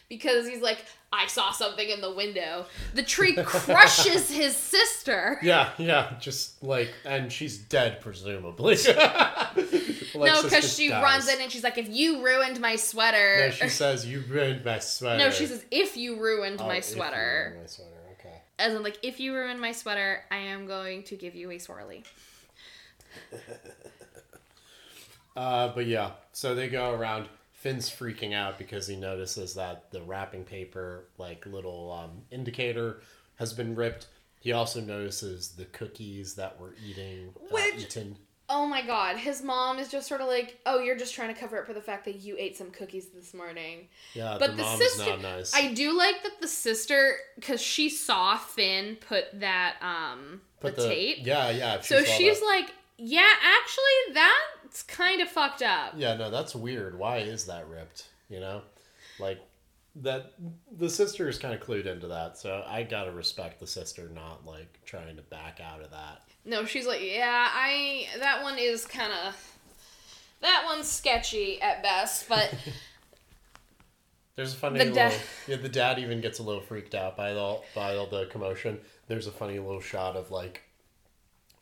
[0.08, 5.38] because he's like, I saw something in the window, the tree crushes his sister.
[5.42, 8.76] Yeah, yeah, just like, and she's dead, presumably.
[10.14, 13.38] No, because she runs in and she's like, if you ruined my sweater.
[13.46, 15.18] No, she says, You ruined my sweater.
[15.18, 17.46] No, she says, if you ruined Oh, my if you sweater.
[17.52, 17.90] ruined my sweater.
[18.62, 21.56] As in, like, if you ruin my sweater, I am going to give you a
[21.56, 22.04] swirly.
[25.34, 27.26] Uh, but yeah, so they go around.
[27.52, 33.00] Finn's freaking out because he notices that the wrapping paper, like little um, indicator,
[33.36, 34.08] has been ripped.
[34.40, 38.16] He also notices the cookies that were eating, uh, Which- eaten.
[38.54, 41.40] Oh my god, his mom is just sort of like, oh, you're just trying to
[41.40, 43.88] cover up for the fact that you ate some cookies this morning.
[44.12, 45.54] Yeah, But the, the sister, not nice.
[45.54, 50.86] I do like that the sister, because she saw Finn put that, um, But the,
[50.86, 51.18] tape.
[51.22, 51.80] Yeah, yeah.
[51.80, 52.46] she so she's that.
[52.46, 55.94] like, yeah, actually, that's kind of fucked up.
[55.96, 56.98] Yeah, no, that's weird.
[56.98, 58.08] Why is that ripped?
[58.28, 58.62] You know,
[59.18, 59.40] like
[59.96, 60.32] that.
[60.78, 64.46] The sister is kind of clued into that, so I gotta respect the sister not
[64.46, 66.22] like trying to back out of that.
[66.44, 69.36] No, she's like, yeah, I that one is kind of
[70.40, 72.52] that one's sketchy at best, but
[74.34, 75.10] There's a funny The little.
[75.10, 78.26] da- yeah, the dad even gets a little freaked out by all by all the
[78.26, 78.78] commotion.
[79.06, 80.62] There's a funny little shot of like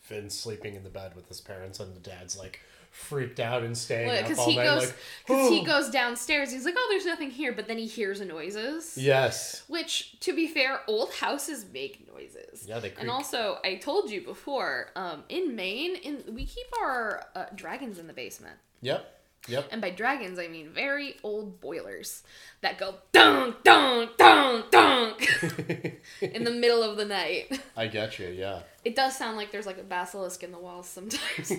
[0.01, 2.61] Finn sleeping in the bed with his parents, and the dad's like
[2.91, 4.65] freaked out and staying up because all he night.
[4.65, 7.79] goes like, because he "Oh." goes downstairs, he's like, oh, there's nothing here, but then
[7.79, 8.99] he hears noises.
[8.99, 9.63] Yes.
[9.69, 12.67] Which, to be fair, old houses make noises.
[12.69, 13.01] Yeah, they creak.
[13.01, 17.99] And also, I told you before, um, in Maine, in we keep our uh, dragons
[17.99, 18.57] in the basement.
[18.83, 19.20] Yep.
[19.49, 19.69] Yep.
[19.73, 22.23] And by dragons, I mean very old boilers
[22.61, 27.61] that go dunk, dunk, dunk, dunk in the middle of the night.
[27.77, 28.29] I get you.
[28.29, 28.61] Yeah.
[28.85, 31.53] It does sound like there's like a basilisk in the walls sometimes.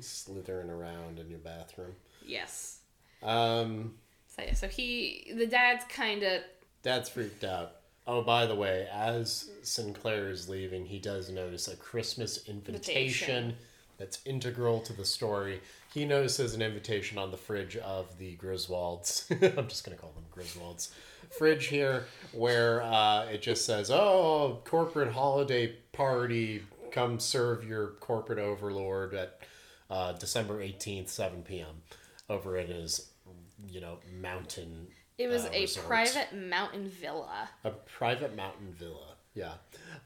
[0.00, 1.94] Slithering around in your bathroom.
[2.26, 2.78] yes.
[3.22, 3.94] Um,
[4.28, 6.42] So yeah, so he, the dad's kind of
[6.82, 7.76] Dad's freaked out.
[8.06, 12.94] Oh, by the way, as Sinclair is leaving, he does notice a Christmas invitation
[13.36, 13.56] Invitation.
[13.96, 15.60] that's integral to the story.
[15.94, 19.30] He notices an invitation on the fridge of the Griswolds.
[19.56, 20.90] I'm just going to call them Griswolds.
[21.30, 26.64] Fridge here, where uh, it just says, Oh, corporate holiday party.
[26.90, 29.38] Come serve your corporate overlord at
[29.88, 31.82] uh, December 18th, 7 p.m.
[32.28, 33.12] over at his,
[33.68, 34.88] you know, mountain.
[35.16, 35.86] It was uh, a resort.
[35.86, 39.13] private mountain villa, A private mountain villa.
[39.34, 39.52] Yeah.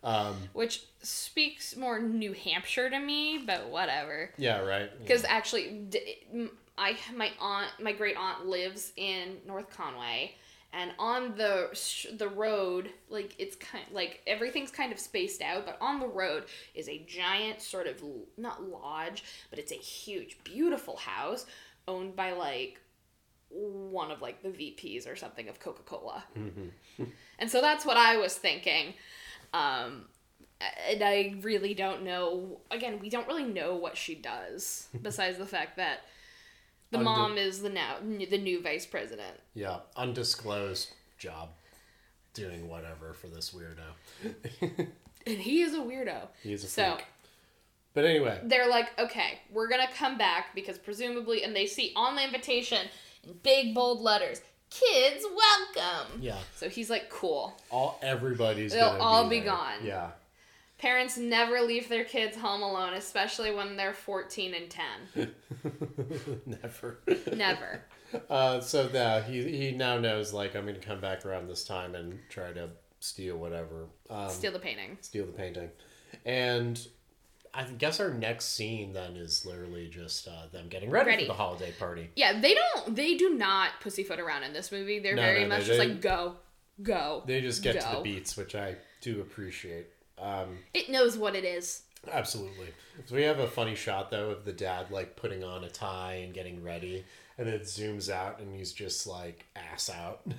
[0.03, 4.31] Um, which speaks more New Hampshire to me, but whatever.
[4.39, 4.91] yeah, right.
[5.01, 10.35] Because actually, d- m- I my aunt, my great aunt lives in North Conway,
[10.73, 11.69] and on the
[12.17, 16.45] the road, like it's kind like everything's kind of spaced out, but on the road
[16.75, 18.03] is a giant sort of
[18.37, 21.45] not lodge, but it's a huge, beautiful house
[21.89, 22.81] owned by like
[23.51, 26.23] one of like the VPs or something of Coca Cola,
[27.39, 28.95] and so that's what I was thinking.
[29.53, 30.07] Um,
[30.91, 32.61] and I really don't know.
[32.71, 36.01] Again, we don't really know what she does besides the fact that
[36.91, 39.37] the Unde- mom is the now the new vice president.
[39.55, 41.51] Yeah, undisclosed job
[42.35, 44.89] doing whatever for this weirdo.
[45.27, 46.29] And he is a weirdo.
[46.43, 47.07] He's a So- freak.
[47.93, 52.15] But anyway, They're like, okay, we're gonna come back because presumably, and they see on
[52.17, 52.87] the invitation
[53.25, 57.57] in big bold letters, "Kids welcome." yeah, So he's like, cool.
[57.71, 59.85] all everybody's They'll gonna all be, be gone.
[59.85, 60.11] Yeah.
[60.79, 65.35] Parents never leave their kids home alone, especially when they're fourteen and ten.
[66.47, 67.01] Never.
[67.35, 67.83] Never.
[68.31, 71.95] Uh, so now he he now knows like I'm gonna come back around this time
[71.95, 73.89] and try to steal whatever.
[74.09, 74.97] Um, Steal the painting.
[75.03, 75.69] steal the painting.
[76.25, 76.81] And
[77.55, 81.23] I guess our next scene then is literally just uh, them getting ready, Ready.
[81.25, 82.11] for the holiday party.
[82.17, 82.95] Yeah, they don't.
[82.95, 84.99] They do not pussyfoot around in this movie.
[84.99, 86.37] They're No, very no, much they- just they- like go,
[86.83, 87.23] go.
[87.27, 89.87] They just get to the beats, which I do appreciate.
[90.21, 91.83] Um, It knows what it is.
[92.11, 92.69] Absolutely.
[93.07, 96.21] So we have a funny shot though of the dad like putting on a tie
[96.25, 97.05] and getting ready,
[97.37, 100.21] and it zooms out and he's just like ass out.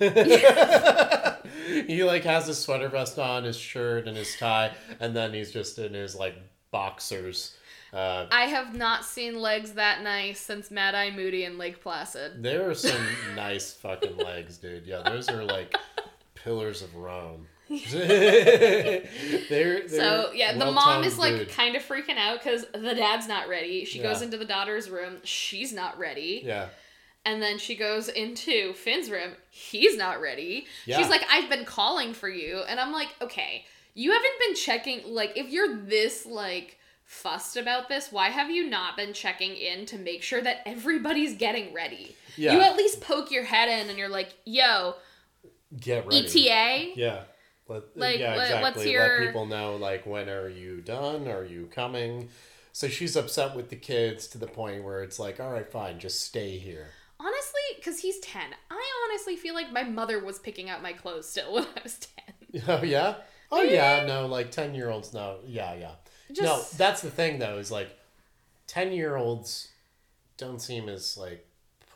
[1.86, 5.50] he like has his sweater vest on, his shirt and his tie, and then he's
[5.52, 6.34] just in his like
[6.70, 7.56] boxers.
[7.92, 12.42] Uh, I have not seen legs that nice since Mad Eye Moody and Lake Placid.
[12.42, 13.00] there are some
[13.36, 14.86] nice fucking legs, dude.
[14.86, 15.76] Yeah, those are like
[16.34, 17.46] pillars of Rome.
[17.92, 19.04] they're,
[19.48, 21.48] they're So yeah, the mom is like dude.
[21.50, 23.84] kind of freaking out because the dad's not ready.
[23.84, 25.18] She goes into the daughter's room.
[25.24, 26.42] She's not ready.
[26.44, 26.68] yeah.
[27.26, 29.32] And then she goes into Finn's room.
[29.50, 30.66] He's not ready.
[30.86, 30.96] Yeah.
[30.96, 32.62] She's like, I've been calling for you.
[32.66, 35.14] And I'm like, okay, you haven't been checking.
[35.14, 39.84] Like, if you're this, like, fussed about this, why have you not been checking in
[39.86, 42.16] to make sure that everybody's getting ready?
[42.36, 42.54] Yeah.
[42.54, 44.94] You at least poke your head in and you're like, yo,
[45.78, 46.26] Get ready.
[46.26, 46.92] ETA?
[46.98, 47.22] Yeah.
[47.68, 48.62] Let, Like, yeah, what- exactly.
[48.62, 51.28] what's your- Let people know, like, when are you done?
[51.28, 52.28] Are you coming?
[52.72, 55.98] So she's upset with the kids to the point where it's like, all right, fine,
[56.00, 56.88] just stay here.
[57.18, 61.28] Honestly, because he's 10, I honestly feel like my mother was picking out my clothes
[61.28, 61.98] still when I was
[62.52, 62.62] 10.
[62.68, 63.16] Oh, yeah?
[63.52, 65.38] Oh, yeah, no, like 10 year olds, no.
[65.46, 65.92] Yeah, yeah.
[66.40, 67.90] no, that's the thing, though, is like
[68.68, 69.68] 10 year olds
[70.36, 71.46] don't seem as, like,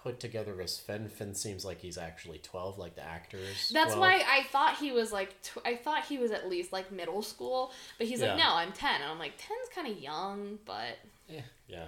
[0.03, 1.09] put together as Finn.
[1.09, 3.71] Finn seems like he's actually 12, like the actors.
[3.73, 3.99] That's 12.
[4.01, 7.23] why I thought he was like, tw- I thought he was at least like middle
[7.23, 8.35] school, but he's Yeah.
[8.35, 9.01] like, no, I'm 10.
[9.01, 10.99] And I'm like, 10's kind of young, but
[11.31, 11.41] eh, Yeah.
[11.69, 11.87] yeah.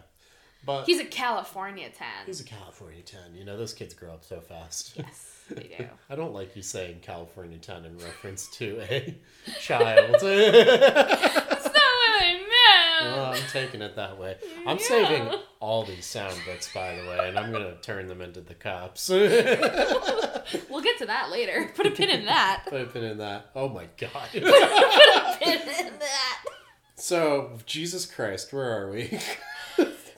[0.67, 2.07] But he's a California 10.
[2.27, 3.21] he's a California 10.
[3.37, 4.95] You know, those kids grow up so fast.
[4.97, 5.87] yes, they do.
[6.11, 9.17] I don't like you saying California 10 in reference to a
[9.61, 10.17] child.
[10.21, 13.17] That's not what I meant.
[13.17, 14.37] well, I'm taking it that way.
[14.67, 14.85] I'm Yeah.
[14.85, 18.41] saving all these sound bits, by the way, and I'm going to turn them into
[18.41, 19.09] the cops.
[20.71, 21.71] We'll get to that later.
[21.75, 22.65] Put a pin in that.
[22.69, 23.51] Put a pin in that.
[23.57, 24.29] Oh my god.
[24.33, 26.45] Put a pin in that.
[26.95, 29.19] so, Jesus Christ, where are we?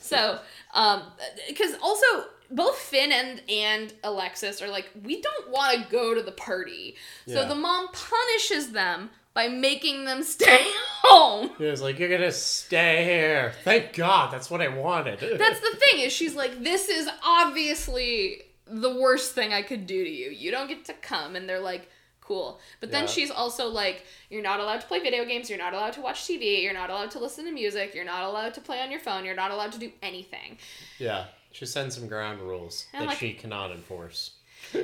[0.09, 0.39] So,
[0.75, 1.03] um,
[1.49, 2.07] because also
[2.51, 6.97] both Finn and and Alexis are like, we don't want to go to the party.
[7.27, 7.49] So Yeah.
[7.49, 10.59] the mom punishes them by making them stay
[11.05, 11.51] home.
[11.59, 13.53] He was like, You're going to stay here.
[13.65, 15.21] Thank God, that's what I wanted.
[15.39, 20.03] That's the thing is she's like, this is obviously the worst thing I could do
[20.05, 20.31] to you.
[20.31, 21.91] You don't get to come, and they're like.
[22.29, 22.61] Cool.
[22.81, 23.09] But then Yeah.
[23.11, 26.25] she's also like, you're not allowed to play video games, you're not allowed to watch
[26.25, 29.01] TV, you're not allowed to listen to music, you're not allowed to play on your
[29.01, 30.59] phone, you're not allowed to do anything.
[30.99, 34.33] yeah, she sends some ground rules that like- she cannot enforce.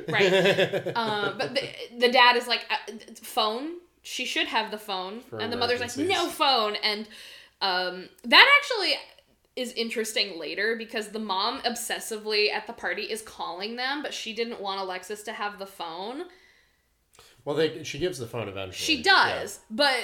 [0.09, 0.32] Right.
[0.97, 1.68] um, but the,
[1.99, 2.92] the dad is like, uh,
[3.22, 3.72] phone.
[4.03, 6.76] She should have the phone, For and the mother's like, no phone.
[6.82, 7.07] And
[7.61, 8.95] um, that actually
[9.57, 14.32] is interesting later because the mom obsessively at the party is calling them, but she
[14.34, 16.24] didn't want Alexis to have the phone.
[17.45, 18.84] Well, they, she gives the phone eventually.
[18.97, 19.95] She does, but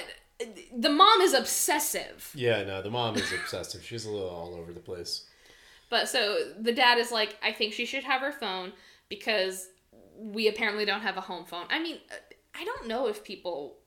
[0.75, 2.31] the mom is obsessive.
[2.35, 2.59] Yeah.
[2.59, 3.83] yeah, no, the mom is obsessive.
[3.83, 5.25] She's a little all over the place.
[5.89, 8.73] But so the dad is like, I think she should have her phone
[9.09, 9.67] because
[10.17, 11.65] we apparently don't have a home phone.
[11.69, 12.15] I mean, uh,
[12.59, 13.77] I don't know if people.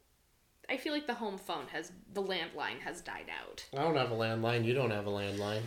[0.69, 3.65] I feel like the home phone has the landline has died out.
[3.79, 4.65] I don't have a landline.
[4.65, 5.61] You don't have a landline.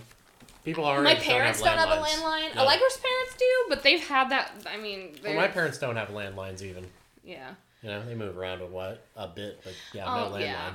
[0.66, 1.02] People are.
[1.02, 2.54] My parents don't have, a landline.
[2.56, 2.62] No.
[2.64, 4.52] Allegra's parents do, but they've had that.
[4.70, 6.86] I mean, Well, my parents don't have landlines even.
[7.24, 7.52] yeah.
[7.84, 10.42] You know, they move around a what a bit, but yeah, Oh, no landline.
[10.42, 10.72] yeah.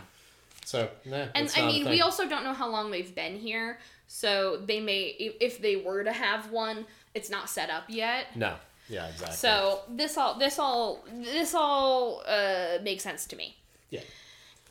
[0.64, 4.58] So, nah, And I mean, we also don't know how long they've been here, so
[4.64, 5.06] they may,
[5.40, 8.26] if they were to have one, it's not set up yet.
[8.36, 8.54] no,
[8.88, 9.36] yeah, exactly.
[9.36, 13.56] So this all this all this all uh, makes sense to me.
[13.90, 14.00] yeah,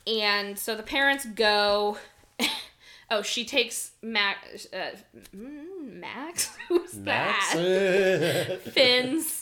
[0.08, 1.98] And so the parents go.
[3.12, 4.68] oh, she takes Max.
[4.74, 4.96] Uh,
[5.36, 6.56] mm, Max?
[6.70, 7.54] Who's Max.
[7.54, 8.62] that?
[8.72, 9.41] Finn's.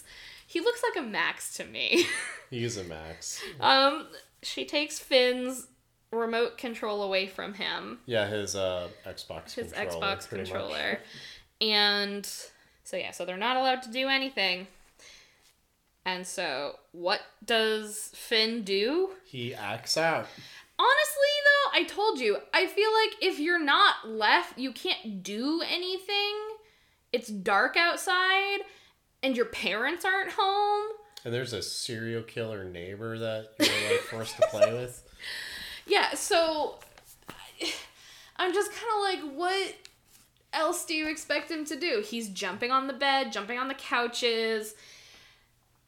[0.49, 2.05] He looks like a Max to me.
[2.49, 3.39] He's a Max.
[3.59, 4.07] um,
[4.41, 5.67] she takes Finn's
[6.11, 9.53] remote control away from him, Yeah, his uh, Xbox.
[9.53, 10.99] his controller, Xbox controller,
[11.61, 12.25] and
[12.83, 14.65] so yeah, so they're not allowed to do anything.
[16.05, 19.11] And so, what does Finn do?
[19.25, 20.25] He acts out.
[20.79, 25.61] Honestly, though, I told you, I feel like if you're not left, you can't do
[25.69, 26.35] anything.
[27.11, 28.59] It's dark outside,
[29.23, 30.91] and your parents aren't home.
[31.25, 35.03] And there's a serial killer neighbor that you're like forced to play with.
[35.85, 36.77] Yeah, so
[38.37, 39.75] I'm just kind of like, what
[40.53, 42.03] else do you expect him to do?
[42.05, 44.75] He's jumping on the bed, jumping on the couches.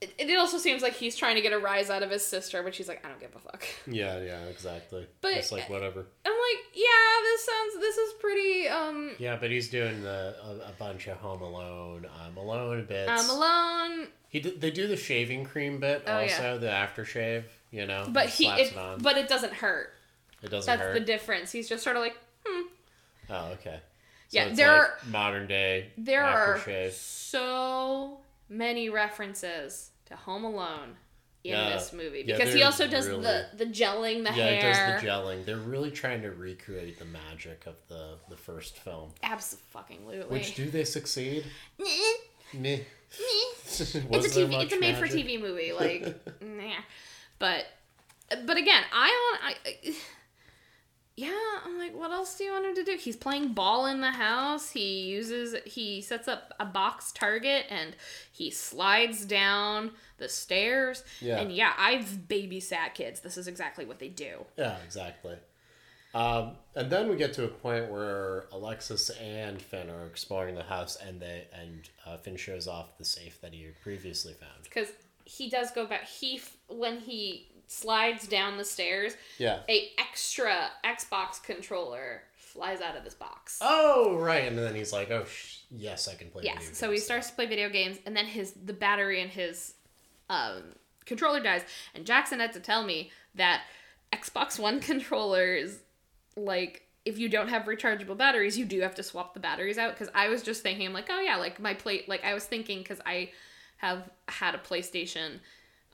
[0.01, 2.63] It, it also seems like he's trying to get a rise out of his sister,
[2.63, 3.63] but she's like, I don't give a fuck.
[3.87, 5.05] Yeah, yeah, exactly.
[5.21, 6.05] But- it's like whatever.
[6.25, 10.69] I'm like, yeah, this sounds, this is pretty, um, Yeah, but he's doing the, a,
[10.69, 13.09] a bunch of Home Alone, I'm alone bits.
[13.11, 14.07] I'm alone.
[14.29, 16.31] He d- they do the shaving cream bit Oh, yeah.
[16.33, 17.43] also, the aftershave.
[17.71, 19.93] You know, But he, it, it but it doesn't hurt.
[20.43, 20.93] it doesn't That's hurt.
[20.93, 21.53] the difference.
[21.53, 22.67] He's just sort of like, hmm.
[23.29, 23.79] oh, okay.
[24.27, 26.91] So Yeah, there like are- modern day There are aftershave.
[26.91, 28.17] so
[28.49, 30.95] many references to Home Alone
[31.43, 31.69] in Yeah.
[31.71, 34.61] this movie Yeah, because he also does really- the the gelling the yeah, hair.
[34.61, 35.43] does the gelling.
[35.45, 39.13] They're really trying to recreate the magic of the the first film.
[39.23, 40.19] Absolutely.
[40.27, 41.45] Which do they succeed?
[42.53, 42.79] Meh.
[43.63, 44.63] it's a TV.
[44.63, 45.73] It's a made for TV movie.
[45.73, 46.01] Like,
[46.41, 46.73] nah.
[47.39, 47.65] But,
[48.45, 49.37] but again, I.
[49.41, 49.93] I, I-
[51.17, 52.97] yeah, I'm like, what else do you want him to do?
[52.97, 54.71] He's playing ball in the house.
[54.71, 55.55] He uses.
[55.65, 57.95] He sets up a box target and
[58.31, 61.03] he slides down the stairs.
[61.19, 61.39] Yeah.
[61.39, 63.19] And yeah, I've babysat kids.
[63.19, 64.45] This is exactly what they do.
[64.57, 65.35] Yeah, exactly.
[66.13, 70.63] Um, and then we get to a point where Alexis and Finn are exploring the
[70.63, 74.63] house, and they and uh, Finn shows off the safe that he had previously found.
[74.63, 74.89] Because
[75.23, 76.07] he does go back.
[76.07, 79.59] He when he slides down the stairs, Yeah.
[79.69, 83.59] a extra Xbox controller flies out of this box.
[83.61, 86.87] Oh right, and then he's like, "Oh sh- yes, I can play." yes, video so
[86.89, 89.73] he games starts to play video games, and then his the battery in his
[90.29, 90.63] um,
[91.05, 91.61] controller dies.
[91.95, 93.61] And Jackson had to tell me that
[94.11, 95.79] Xbox One controllers,
[96.35, 99.93] like if you don't have rechargeable batteries, you do have to swap the batteries out.
[99.97, 102.43] Because I was just thinking, I'm like, oh yeah, like my plate, like I was
[102.43, 103.31] thinking because I
[103.77, 105.39] have had a PlayStation.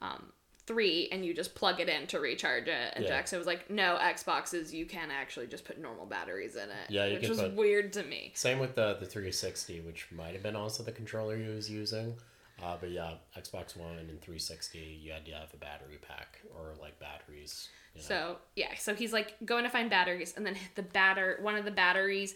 [0.01, 0.31] Um,
[0.67, 3.09] three and you just plug it in to recharge it and Yeah.
[3.09, 7.05] jackson was like no xboxes you can actually just put normal batteries in it Yeah,
[7.05, 10.43] you which was put- weird to me Same with the the 360, which might have
[10.43, 12.15] been also the controller he was using.
[12.61, 16.73] Uh, but yeah, Xbox One and 360, you had to have a battery pack or
[16.81, 17.69] like batteries.
[17.93, 18.07] You know.
[18.07, 21.65] So yeah, so he's like going to find batteries, and then the batter one of
[21.65, 22.33] the batteries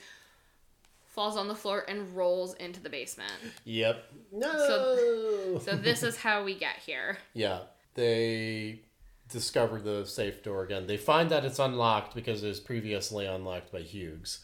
[1.07, 3.33] falls on the floor and rolls into the basement.
[3.65, 4.03] Yep.
[4.31, 5.59] No.
[5.65, 7.17] So this is how we get here.
[7.33, 7.59] Yeah,
[7.95, 8.81] they
[9.29, 10.87] discover the safe door again.
[10.87, 14.39] They find that it's unlocked because it was previously unlocked by Hughes,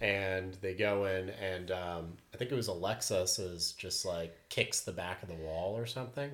[0.00, 4.80] and they go in, and um, I think it was Alexis is just like kicks
[4.80, 6.30] the back of the wall or something.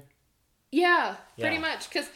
[0.72, 1.62] Yeah, pretty Yeah.
[1.62, 2.09] much, because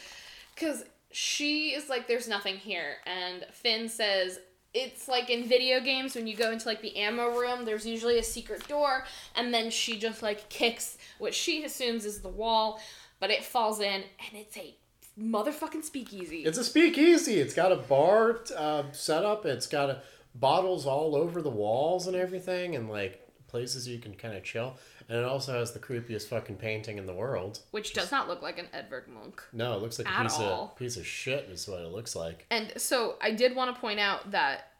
[0.53, 4.39] because she is like, "There's nothing here," and Finn says.
[4.77, 8.19] It's like in video games when you go into like the ammo room, there's usually
[8.19, 12.81] a secret door, and then she just like kicks what she assumes is the wall,
[13.19, 14.75] but it falls in, and it's a
[15.19, 16.43] motherfucking speakeasy.
[16.43, 17.39] It's a speakeasy.
[17.39, 19.45] It's got a bar uh, set up.
[19.45, 20.01] It's got a,
[20.33, 24.75] bottles all over the walls and everything, and like places you can kind of chill.
[25.07, 27.59] And it also has the creepiest fucking painting in the world.
[27.71, 29.35] which does not look like an Edvard Munch.
[29.53, 30.71] No, it looks like a piece all.
[30.71, 31.47] of piece of shit.
[31.49, 32.45] Is what it looks like.
[32.49, 34.71] And so I did want to point out that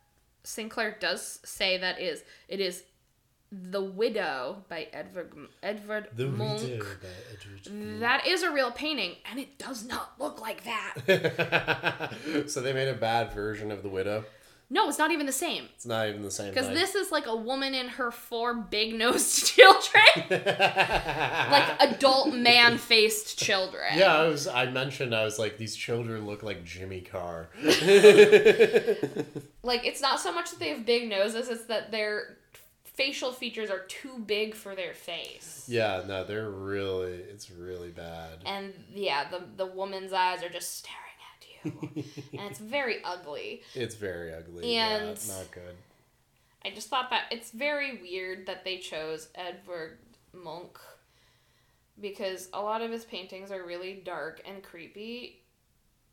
[0.43, 2.83] Sinclair does say that is it is
[3.63, 5.31] The Widow by Edvard
[5.63, 6.61] Edvard Munch.
[7.99, 12.11] That is a real painting, and it does not look like that.
[12.47, 14.25] so they made a bad version of the widow.
[14.67, 15.69] No, it's not even the same.
[15.75, 16.49] It's not even the same.
[16.49, 20.03] Because this is like a woman and her four big nosed children.
[20.29, 23.95] like adult man faced children.
[23.95, 24.47] Yeah, I was.
[24.47, 27.47] I mentioned I was like, these children look like Jimmy Carr.
[29.65, 32.37] Like it's not so much that they have big noses, it's that their
[32.95, 35.65] facial features are too big for their face.
[35.67, 37.13] yeah, no, they're really.
[37.13, 38.39] It's really bad.
[38.45, 40.99] And yeah, the the woman's eyes are just staring
[41.31, 42.13] at you.
[42.39, 43.61] and it's very ugly.
[43.73, 44.75] It's very ugly.
[44.75, 45.75] And- yeah, not good.
[46.63, 49.99] I just thought that it's very weird that they chose Edward
[50.33, 50.77] Munch
[52.01, 55.41] because a lot of his paintings are really dark and creepy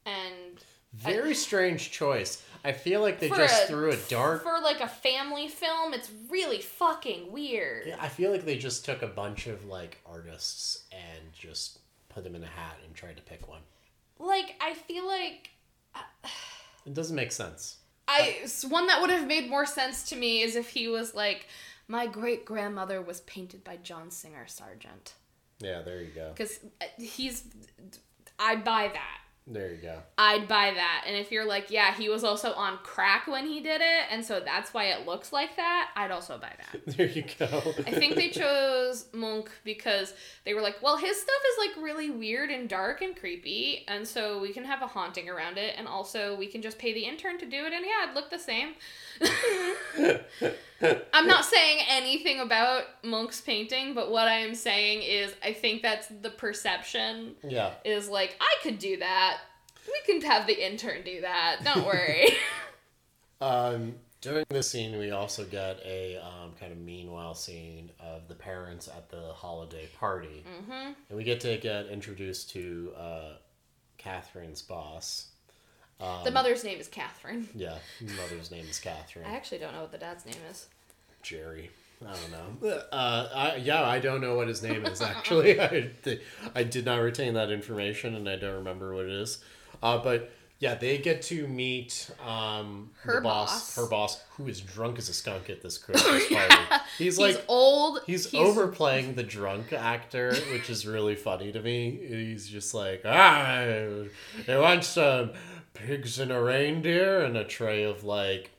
[0.05, 0.63] and
[0.95, 2.43] Very strange choice.
[2.65, 4.43] I feel like they just a- threw a dark.
[4.43, 7.87] for like a family film, it's really fucking weird.
[7.89, 12.23] Yeah, I feel like they just took a bunch of like artists and just put
[12.25, 13.63] them in a hat and tried to pick one.
[14.19, 15.51] Like I feel like
[15.95, 16.01] uh,
[16.87, 17.77] It doesn't make sense.
[18.09, 18.37] I
[18.69, 21.47] one that would have made more sense to me is if he was like
[21.89, 25.15] my great grandmother was painted by John Singer Sargent
[25.61, 26.31] Yeah, there you go.
[26.35, 27.45] because uh, he's
[28.39, 29.19] I'd buy that.
[29.45, 29.99] There you go.
[30.19, 31.05] I'd buy that.
[31.07, 34.25] And if you're like, yeah, he was also on crack when he did it, and
[34.25, 36.83] so that's why it looks like that, I'd also buy that.
[36.97, 37.47] There you go.
[37.87, 40.15] I think they chose Monk because
[40.45, 44.07] they were like, well, his stuff is like really weird and dark and creepy, and
[44.07, 47.05] so we can have a haunting around it, and also we can just pay the
[47.05, 48.75] intern to do it, and yeah, it'd look the same.
[51.13, 55.83] I'm not saying anything about Monk's painting, but what I am saying is I think
[55.83, 57.73] that's the perception Yeah.
[57.85, 59.39] is like I could do that.
[59.87, 61.61] We can have the intern do that.
[61.65, 62.29] Don't worry.
[63.41, 68.37] Um, during this scene, we also get a um, kind of meanwhile scene of the
[68.37, 70.93] parents at the holiday party, mm-hmm.
[71.09, 73.33] and we get to get introduced to uh,
[73.99, 75.32] Catherine's boss.
[76.25, 77.49] The mother's name is Catherine.
[77.55, 79.27] Yeah, mother's name is Catherine.
[79.27, 80.67] I actually don't know what the dad's name is.
[81.23, 81.71] Jerry.
[82.03, 82.79] I don't know.
[82.91, 85.61] Uh, I, yeah, I don't know what his name is actually.
[85.61, 85.91] I,
[86.55, 89.39] I did not retain that information, and I don't remember what it is.
[89.83, 90.33] Uh, but
[90.63, 93.77] yeah, they get to meet um, Her the boss, boss.
[93.77, 96.55] her boss, who is drunk as a skunk at this Christmas party.
[96.99, 97.99] He's like he's old.
[98.07, 101.99] He's, overplaying the drunk actor, which is really funny to me.
[102.07, 103.65] He's just like, ah,
[104.49, 105.33] I want some
[105.87, 108.51] pigs and a reindeer and a tray of like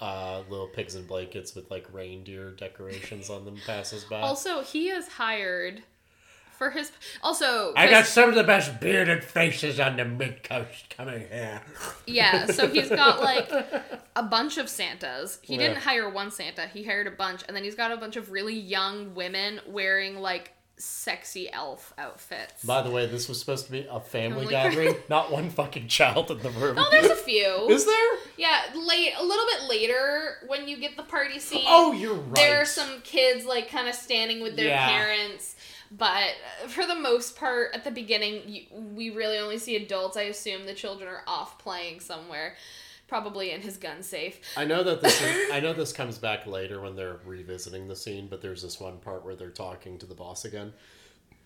[0.00, 4.20] uh, little pigs and blankets with like reindeer decorations on them passes by.
[4.20, 5.82] Also, he is hired
[6.58, 6.90] for his.
[7.22, 11.62] Also, I got some of the best bearded faces on the mid coast coming here.
[12.06, 13.50] Yeah, so he's got like
[14.16, 15.38] a bunch of Santas.
[15.42, 15.60] He Yeah.
[15.68, 18.30] didn't hire one Santa, he hired a bunch, and then he's got a bunch of
[18.30, 22.64] really young women wearing like sexy elf outfits.
[22.64, 26.30] By the way, this was supposed to be a family gathering, not one fucking child
[26.30, 26.76] in the room.
[26.78, 27.66] Oh, there's a few.
[27.70, 27.94] Is there?
[28.36, 31.64] yeah, late a little bit later when you get the party scene.
[31.66, 32.34] Oh, you're right.
[32.34, 34.86] There are some kids like kind of standing with their Yeah.
[34.86, 35.56] parents,
[35.90, 36.30] but
[36.68, 38.62] for the most part, at the beginning, you,
[38.94, 40.16] we really only see adults.
[40.16, 42.54] I assume the children are off playing somewhere,
[43.08, 44.40] probably in his gun safe.
[44.56, 47.96] I know that this is, I know this comes back later when they're revisiting the
[47.96, 50.72] scene, but there's this one part where they're talking to the boss again.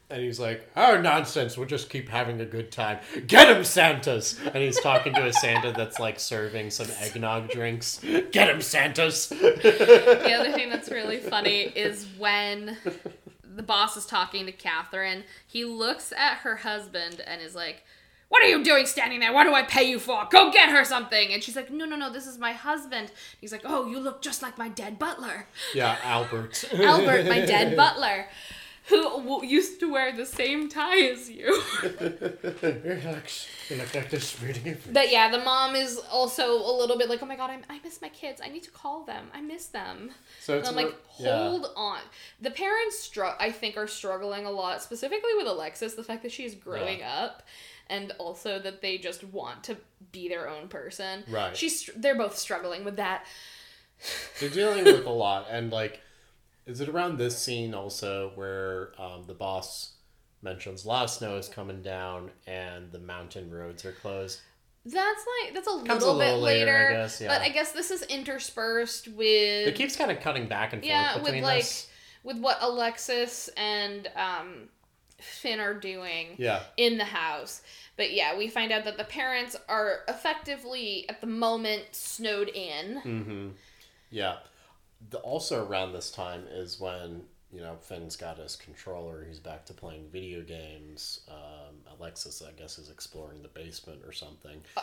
[0.08, 1.56] And he's like, "Oh nonsense!
[1.56, 2.98] We'll just keep having a good time.
[3.28, 8.00] Get him, Santas!" And he's talking to a Santa that's like serving some eggnog drinks.
[8.32, 9.26] Get him, Santas!
[9.28, 12.76] the other thing that's really funny is when
[13.44, 17.84] the boss is talking to Catherine, he looks at her husband and is like,
[18.30, 19.32] What are you doing standing there?
[19.32, 20.26] What do I pay you for?
[20.30, 21.32] Go get her something.
[21.32, 23.10] And she's like, No, no, no, this is my husband.
[23.40, 25.46] He's like, Oh, you look just like my dead butler.
[25.74, 26.64] Yeah, Albert.
[26.72, 28.26] Albert, my dead butler,
[28.88, 31.60] who w- used to wear the same tie as you.
[31.82, 31.90] you
[32.62, 33.24] look,
[33.68, 34.36] you look like this.
[34.92, 37.80] But yeah, the mom is also a little bit like, Oh my god, I'm, I
[37.82, 38.40] miss my kids.
[38.44, 39.26] I need to call them.
[39.34, 40.12] I miss them.
[40.40, 41.48] So And I'm like, more- yeah.
[41.48, 41.98] hold on.
[42.40, 45.94] The parents, str- I think, are struggling a lot, specifically with Alexis.
[45.94, 47.42] The fact that she's growing up,
[47.90, 49.76] and also that they just want to
[50.12, 51.24] be their own person.
[51.28, 51.54] Right.
[51.54, 51.90] She's.
[51.94, 53.26] They're both struggling with that.
[54.40, 56.00] They're dealing with a lot, and like,
[56.64, 59.92] is it around this scene also where um, the boss
[60.42, 64.40] mentions a lot of snow is coming down and the mountain roads are closed?
[64.86, 64.96] That's
[65.44, 67.28] like that's a little, a bit later, later, I guess, yeah.
[67.28, 69.68] but I guess this is interspersed with.
[69.68, 71.88] It keeps kind of cutting back and forth yeah, between with like this.
[72.24, 74.68] with what Alexis and um,
[75.20, 76.28] Finn are doing.
[76.38, 77.62] Yeah, in the house.
[77.96, 82.96] But yeah, we find out that the parents are effectively at the moment snowed in.
[83.04, 83.48] mm-hmm.
[84.10, 84.36] yeah.
[85.10, 89.24] The, also around this time is when you know Finn's got his controller.
[89.26, 91.20] He's back to playing video games.
[91.28, 94.60] Um, Alexis, I guess, is exploring the basement or something.
[94.76, 94.80] Uh,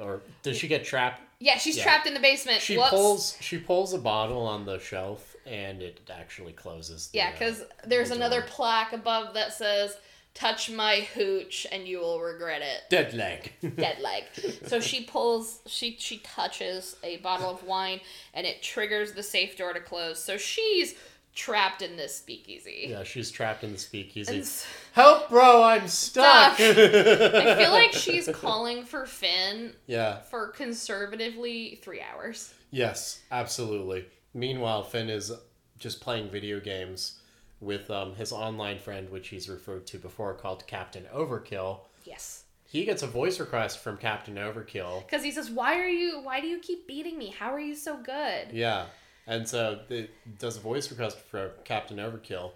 [0.00, 1.20] or did she get trapped?
[1.38, 1.82] Yeah, she's Yeah.
[1.82, 2.60] trapped in the basement.
[2.62, 2.90] She Whoops.
[2.90, 7.08] pulls she pulls a bottle on the shelf and it actually closes.
[7.08, 8.48] The, Yeah, uh, because there's the another door.
[8.50, 9.96] plaque above that says
[10.34, 13.52] "Touch my hooch and you will regret it." dead leg.
[13.76, 14.24] Dead leg.
[14.66, 18.00] so she pulls, she she touches a bottle of wine,
[18.34, 20.22] and it triggers the safe door to close.
[20.22, 20.94] So she's
[21.34, 22.88] trapped in this speakeasy.
[22.90, 24.44] yeah, she's trapped in the speakeasy.
[24.92, 25.62] Help, bro!
[25.62, 26.56] I'm stuck.
[26.56, 26.60] Stuck.
[26.76, 30.20] I feel like she's calling for Finn yeah.
[30.20, 32.52] for conservatively three hours.
[32.70, 34.04] Yes, absolutely.
[34.34, 35.32] Meanwhile, Finn is
[35.78, 37.18] just playing video games
[37.60, 41.80] with um, his online friend, which he's referred to before, called Captain Overkill.
[42.04, 42.44] Yes.
[42.66, 45.04] He gets a voice request from Captain Overkill.
[45.06, 47.28] Because he says, Why are you why do you keep beating me?
[47.28, 48.48] How are you so good?
[48.52, 48.86] Yeah,
[49.26, 52.52] and so it does a voice request for Captain Overkill,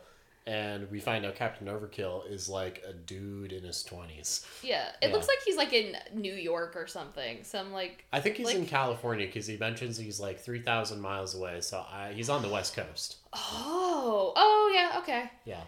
[0.47, 4.47] and we find out Captain Overkill is like a dude in his twenties.
[4.63, 4.89] Yeah.
[5.03, 5.13] It Yeah.
[5.15, 7.43] looks like he's like in New York or something.
[7.45, 11.35] Some like I think he's in California because he mentions he's like three thousand miles
[11.35, 13.17] away, so I, he's on the west coast.
[13.33, 14.33] Oh.
[14.37, 15.31] Oh yeah, okay.
[15.45, 15.63] Yeah.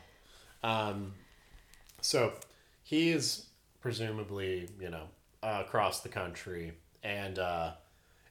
[0.63, 1.15] Um,
[2.01, 2.33] so
[2.83, 3.47] he is
[3.81, 5.05] presumably, you know,
[5.43, 6.73] uh, across the country,
[7.03, 7.73] and uh,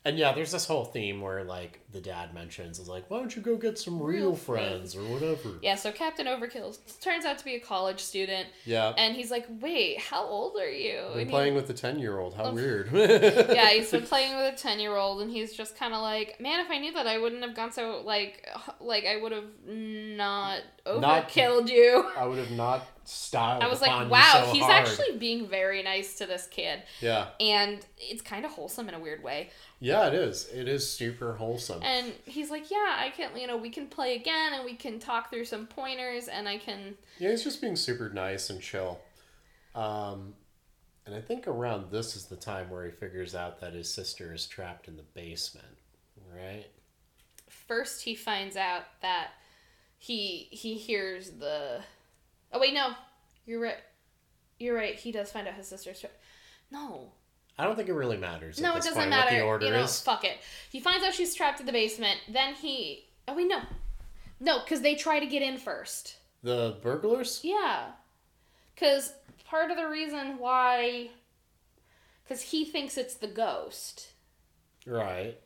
[0.06, 3.34] and yeah, there's this whole theme where like the dad mentions is like, why don't
[3.34, 5.52] you go get some real, Real friends or whatever.
[5.62, 8.94] Yeah, so Captain Overkill turns out to be a college student, Yeah.
[8.98, 11.98] and he's like, "Wait, how old are you?" Been And he- playing with the ten
[11.98, 12.34] year old.
[12.36, 12.90] How Um, weird.
[12.94, 16.42] yeah, he's been playing with a ten year old, and he's just kind of like,
[16.42, 18.46] "Man, if I knew that, I wouldn't have gone so like,
[18.82, 23.64] like I would have not Not- overkilled you." I would have not styled.
[23.64, 27.30] I was like, "Wow, so he's hard." actually being very nice to this kid," Yeah.
[27.40, 29.52] and it's kind of wholesome in a weird way.
[29.80, 30.50] Yeah, it is.
[30.52, 31.84] It is super wholesome.
[31.88, 35.00] And he's like, "Yeah, I can, you know, we can play again, and we can
[35.00, 39.00] talk through some pointers, and I can." Yeah, he's just being super nice and chill.
[39.74, 40.34] Um,
[41.06, 44.34] and I think around this is the time where he figures out that his sister
[44.34, 45.78] is trapped in the basement,
[46.36, 46.66] right?
[47.68, 49.30] first he finds out that
[49.98, 51.82] he he hears the
[52.54, 52.92] oh wait no
[53.46, 53.78] you're right
[54.60, 56.10] you're right he does find out his sister's tra-
[56.72, 57.12] no
[57.60, 58.60] I don't think it really matters.
[58.62, 60.00] no it doesn't point matter What the order you know is.
[60.02, 60.38] fuck it
[60.70, 63.62] he finds out she's trapped in the basement then he oh wait no
[64.40, 67.42] no because they try to get in first The burglars?
[67.44, 67.88] yeah
[68.76, 69.14] because
[69.46, 71.10] part of the reason why
[72.24, 74.08] because he thinks it's the ghost
[74.86, 75.38] Right.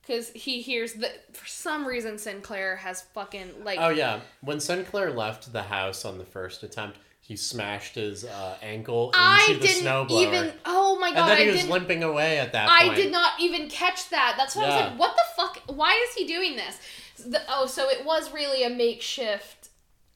[0.00, 4.20] because he hears that for some reason sinclair has fucking like Oh yeah.
[4.42, 9.18] When Sinclair left the house on the first attempt, he smashed his uh, ankle into
[9.18, 10.26] I the didn't snowblower.
[10.26, 10.52] even.
[10.66, 11.20] Oh my god!
[11.20, 12.96] and then he I was limping away at that I point.
[12.96, 14.34] did not even catch that.
[14.36, 15.62] That's why I was like, "What the fuck?
[15.74, 16.78] Why is he doing this?"
[17.26, 19.70] The, oh, so it was really a makeshift.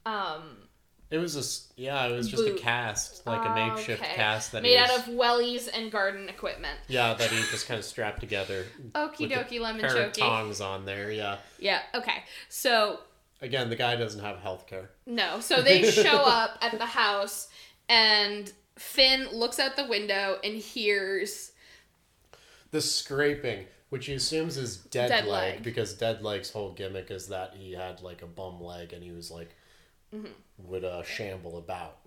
[0.05, 0.59] Um,
[1.11, 2.07] It was a yeah.
[2.09, 4.15] It was just a cast, like a makeshift okay.
[4.15, 6.79] cast that made he was, out of wellies and garden equipment.
[6.89, 8.67] yeah that he just kind of strapped together.
[8.93, 11.11] Okie dokie, lemon of tongs on there.
[11.11, 11.39] Yeah.
[11.59, 11.81] Yeah.
[11.95, 12.23] Okay.
[12.51, 13.01] So
[13.41, 14.91] Again, the guy doesn't have health care.
[15.07, 15.41] no.
[15.41, 17.49] So they show up at the house,
[17.89, 21.53] and Finn looks out the window and hears.
[22.71, 25.63] The scraping, which he assumes is dead, Dead leg, leg.
[25.63, 29.13] because dead leg's whole gimmick is that he had like a bum leg and he
[29.13, 29.55] was like
[30.15, 30.33] Mm-hmm.
[30.71, 31.99] would uh, shamble about.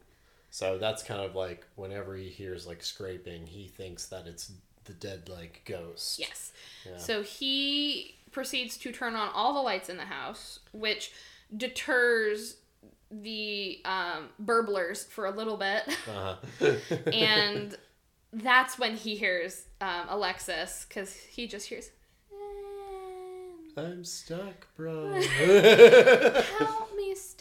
[0.49, 4.51] So that's kind of like whenever he hears like scraping, he thinks that it's
[4.85, 6.19] the dead like ghost.
[6.19, 6.51] Yes.
[6.85, 6.97] Yeah.
[6.97, 11.11] So he proceeds to turn on all the lights in the house, which
[11.55, 12.57] deters
[13.11, 15.83] the um, burblers for a little bit.
[16.07, 16.35] Uh-huh.
[17.11, 17.77] and
[18.33, 21.89] that's when he hears um, Alexis, because he just hears,
[23.77, 25.11] I'm stuck, bro.
[26.59, 26.90] Help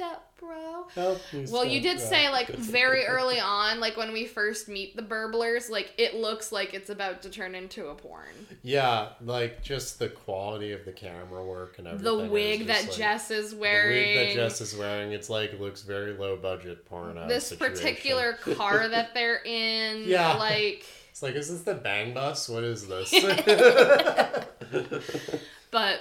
[0.01, 0.87] step bro.
[0.95, 1.47] Help me.
[1.51, 2.07] Well, you did bro.
[2.07, 6.51] say, like, very early on, like, when we first meet the burblers, like, it looks
[6.51, 8.25] like it's about to turn into a porn.
[8.63, 12.05] Yeah, like just the quality of the camera work and everything.
[12.05, 13.91] The wig that like- Jess is wearing.
[14.15, 17.17] The wig that Jess is wearing, it's like looks very low budget porn.
[17.29, 17.77] this situation.
[17.77, 20.35] particular car that they're in Yeah.
[20.35, 22.49] like It's like, is this the bang bus?
[22.49, 23.11] What is this?
[25.71, 26.01] but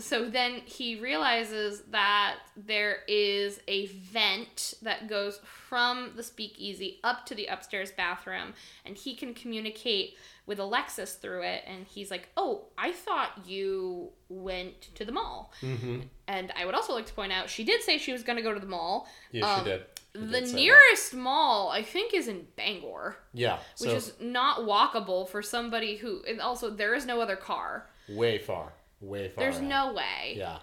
[0.00, 7.26] so then he realizes that there is a vent that goes from the speakeasy up
[7.26, 8.52] to the upstairs bathroom
[8.84, 14.08] and he can communicate with Alexis through it and he's like oh i thought you
[14.28, 15.52] went to the mall.
[15.60, 18.36] Hmm and i would also like to point out she did say she was going
[18.36, 19.08] to go to the mall.
[19.32, 19.82] Yeah, Um, she did.
[20.14, 20.56] She the did say that.
[20.60, 23.16] nearest mall i think is in bangor.
[23.32, 27.36] Yeah, which so is not walkable for somebody who and also there is no other
[27.36, 27.86] car.
[28.08, 29.44] Way far, way far.
[29.44, 29.62] there's out.
[29.62, 30.34] no way.
[30.36, 30.58] Yeah,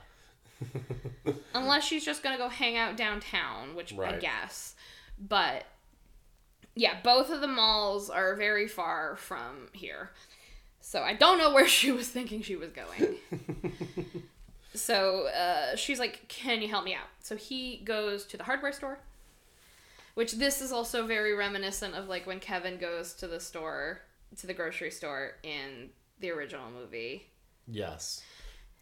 [1.53, 4.75] unless she's just gonna go hang out downtown which i guess.
[5.19, 5.65] But
[6.75, 10.11] yeah both of the malls are very far from here.
[10.79, 13.15] So i don't know where she was thinking she was going.
[14.73, 17.07] So uh, she's like can you help me out?
[17.19, 18.99] So he goes to the hardware store
[20.17, 24.01] which this is also very reminiscent of like when kevin goes to the store
[24.35, 27.27] to the grocery store in the original movie
[27.67, 28.23] yes.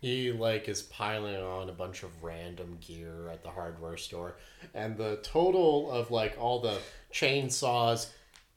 [0.01, 4.35] He like is piling on a bunch of random gear at the hardware store,
[4.73, 6.77] and the total of like all the
[7.11, 8.07] chainsaws,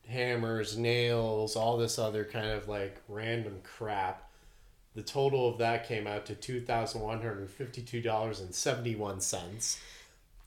[0.07, 4.31] hammers, nails, all this other kind of like random crap.
[4.95, 9.21] The total of that came out to two thousand one hundred fifty-two dollars and seventy-one
[9.21, 9.81] cents.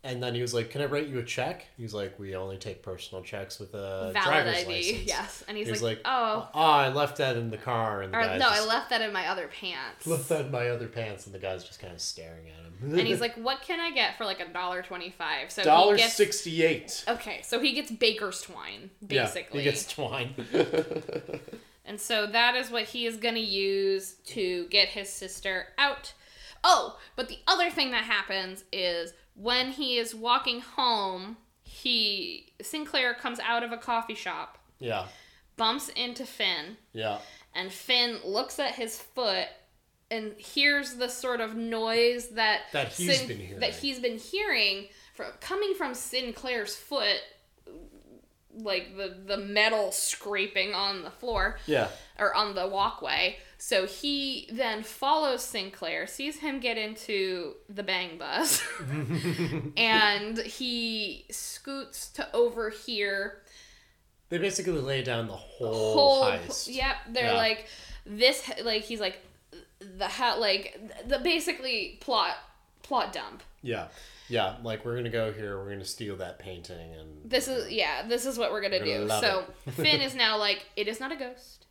[0.03, 2.35] And then he was like, "Can I write you a check?" He was like, "We
[2.35, 5.97] only take personal checks with a valid driver's id license." yes and he's, He's like,
[5.97, 8.65] like, oh Oh, I left that in the car, and the or no just, i
[8.65, 11.63] left that in my other pants left that in my other pants, and the guy's
[11.63, 12.97] just kind of staring at him.
[12.97, 16.01] and he's like what can i get for like a dollar 25 so dollar he
[16.01, 17.03] gets sixty-eight.
[17.07, 20.33] okay so he gets baker's twine basically yeah, he gets twine.
[21.83, 26.13] And so that is what he is going to use to get his sister out.
[26.63, 33.13] Oh, but the other thing that happens is when he is walking home, he Sinclair
[33.13, 35.05] comes out of a coffee shop, yeah,
[35.57, 37.19] bumps into Finn, yeah,
[37.53, 39.47] and Finn looks at his foot
[40.09, 43.59] and hears the sort of noise that That he's been hearing.
[43.61, 47.19] that he's been hearing from coming from Sinclair's foot,
[48.55, 51.87] like the the metal scraping on the floor Yeah.
[52.19, 53.37] or on the walkway.
[53.57, 58.61] So he then follows Sinclair, sees him get into the bang bus,
[59.77, 63.41] and he scoots to overhear
[64.29, 66.23] They basically lay down the whole, whole.
[66.25, 66.73] heist.
[66.73, 67.37] Yep, they're Yeah.
[67.37, 67.67] like
[68.05, 68.49] this.
[68.63, 69.19] Like he's like
[69.79, 72.35] the hat like the basically plot
[72.83, 73.43] plot dump.
[73.61, 73.87] Yeah.
[74.31, 74.55] Yeah.
[74.63, 75.57] Like we're gonna go here.
[75.59, 78.07] We're gonna steal that painting, and This is yeah.
[78.07, 79.27] This is what we're gonna, We're gonna do.
[79.27, 79.43] So.
[79.73, 81.65] Finn is now like it is not a ghost.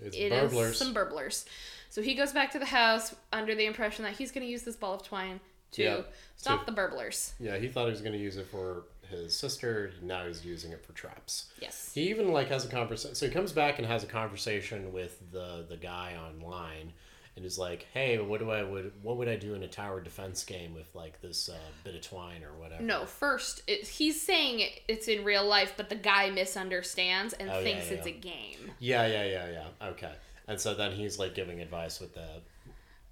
[0.00, 0.78] it's It is burglars.
[0.78, 1.44] some burglars.
[1.90, 4.76] So he goes back to the house under the impression that he's to use this
[4.76, 5.40] ball of twine
[5.72, 6.00] to Yeah,
[6.36, 7.34] stop to- the burglars.
[7.40, 9.92] yeah, he thought he was gonna use it for his sister.
[10.02, 11.52] Now he's using it for traps.
[11.60, 11.92] Yes.
[11.94, 13.14] He even like has a conversation.
[13.14, 16.92] So he comes back and has a conversation with the the guy online,
[17.36, 20.00] and is like, "Hey, what do I would what would I do in a tower
[20.00, 24.20] defense game with like this uh, bit of twine or whatever?" No, first it, he's
[24.20, 28.12] saying it's in real life, but the guy misunderstands and Oh, thinks yeah, it's yeah.
[28.14, 28.70] a game.
[28.78, 29.88] Yeah, yeah, yeah, yeah.
[29.88, 30.12] Okay,
[30.48, 32.28] and so then he's like giving advice with the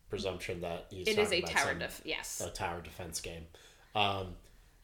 [0.08, 2.00] presumption that he's It is a about tower def.
[2.04, 2.40] Yes.
[2.44, 3.46] a tower defense game.
[3.94, 4.34] Um,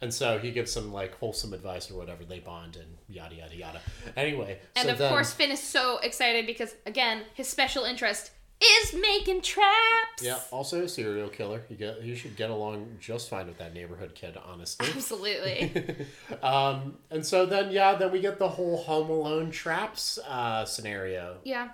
[0.01, 2.25] and so he gives some like wholesome advice or whatever.
[2.25, 3.81] They bond and yada yada yada.
[4.17, 8.31] Anyway, and so of then- course, Finn is so excited because again, his special interest
[8.63, 10.23] is making traps.
[10.23, 10.39] yeah.
[10.51, 11.63] Also, a serial killer.
[11.69, 14.87] You get you should get along just fine with that neighborhood kid, honestly.
[14.95, 15.95] Absolutely.
[16.43, 21.37] um, and so then yeah, then we get the whole Home Alone traps uh, scenario
[21.45, 21.69] yeah.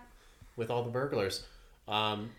[0.57, 1.45] with all the burglars.
[1.87, 2.31] Um,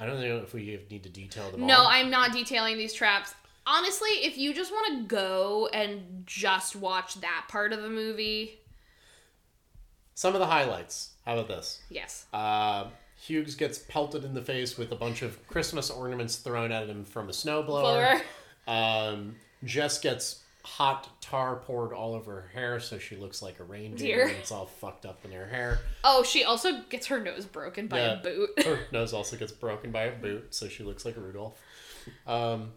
[0.00, 1.86] I don't know if we need to detail them No, all.
[1.86, 3.34] I'm not detailing these traps.
[3.66, 8.58] Honestly, if you just want to go and just watch that part of the movie,
[10.14, 11.10] Some of the highlights.
[11.24, 11.80] How about this?
[11.90, 12.26] yes.
[12.32, 12.84] Uh,
[13.16, 17.04] Hughes gets pelted in the face with a bunch of Christmas ornaments thrown at him
[17.04, 17.64] from a snowblower.
[17.66, 18.20] Blower.
[18.68, 23.64] Um, Jess gets hot tar poured all over her hair, so she looks like a
[23.64, 24.16] reindeer.
[24.16, 24.26] Dear.
[24.28, 25.78] And it's all fucked up in her hair.
[26.04, 28.20] Oh, she also gets her nose broken by Yeah.
[28.20, 28.62] a boot.
[28.64, 31.60] Her nose also gets broken by a boot, so she looks like a Rudolph.
[32.26, 32.72] Um,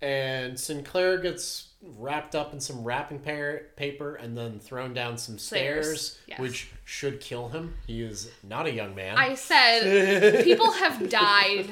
[0.00, 5.38] and Sinclair gets wrapped up in some wrapping pa- paper and then thrown down some
[5.38, 6.38] stairs, Stairs, yes.
[6.38, 7.74] which should kill him.
[7.86, 9.16] He is not a young man.
[9.16, 11.68] I said people have died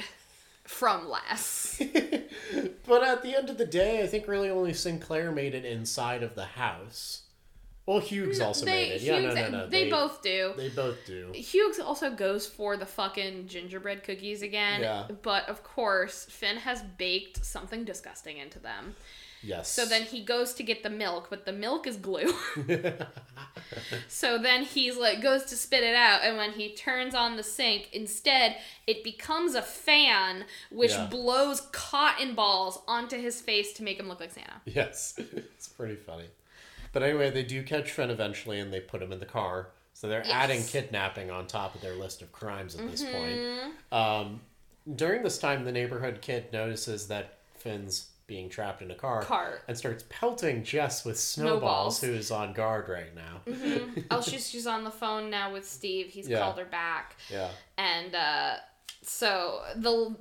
[0.65, 1.81] from less.
[2.87, 6.23] but at the end of the day, I think really only Sinclair made it inside
[6.23, 7.23] of the house.
[7.85, 9.03] Well, Hughes also they, made it.
[9.03, 9.69] Yeah, Hughes- no, no, no.
[9.69, 10.53] They, both do.
[10.57, 11.33] They both do.
[11.35, 14.83] Hughes also goes for the fucking gingerbread cookies again.
[14.83, 15.07] Yeah.
[15.23, 18.95] But of course, Finn has baked something disgusting into them.
[19.45, 19.69] Yes.
[19.69, 22.33] So then he goes to get the milk, but the milk is glue.
[24.09, 27.43] so then he's like goes to spit it out, and when he turns on the
[27.43, 28.57] sink, instead
[28.87, 31.07] it becomes a fan which Yeah.
[31.07, 34.61] blows cotton balls onto his face to make him look like Santa.
[34.65, 36.27] Yes, it's pretty funny.
[36.93, 39.69] But anyway, they do catch Finn eventually, and they put him in the car.
[39.95, 43.13] So they're adding kidnapping on top of their list of crimes at this Mm-hmm.
[43.13, 43.75] point.
[43.93, 44.41] Um,
[44.97, 49.77] during this time, the neighborhood kid notices that Finn's being trapped in a car, and
[49.77, 52.01] starts pelting Jess with snowballs, Snowballs.
[52.01, 53.41] who is on guard right now.
[54.11, 56.07] oh, she's she's on the phone now with Steve.
[56.07, 56.39] He's Yeah.
[56.39, 57.17] called her back.
[57.31, 57.51] Yeah.
[57.77, 58.55] and uh
[59.03, 60.17] so the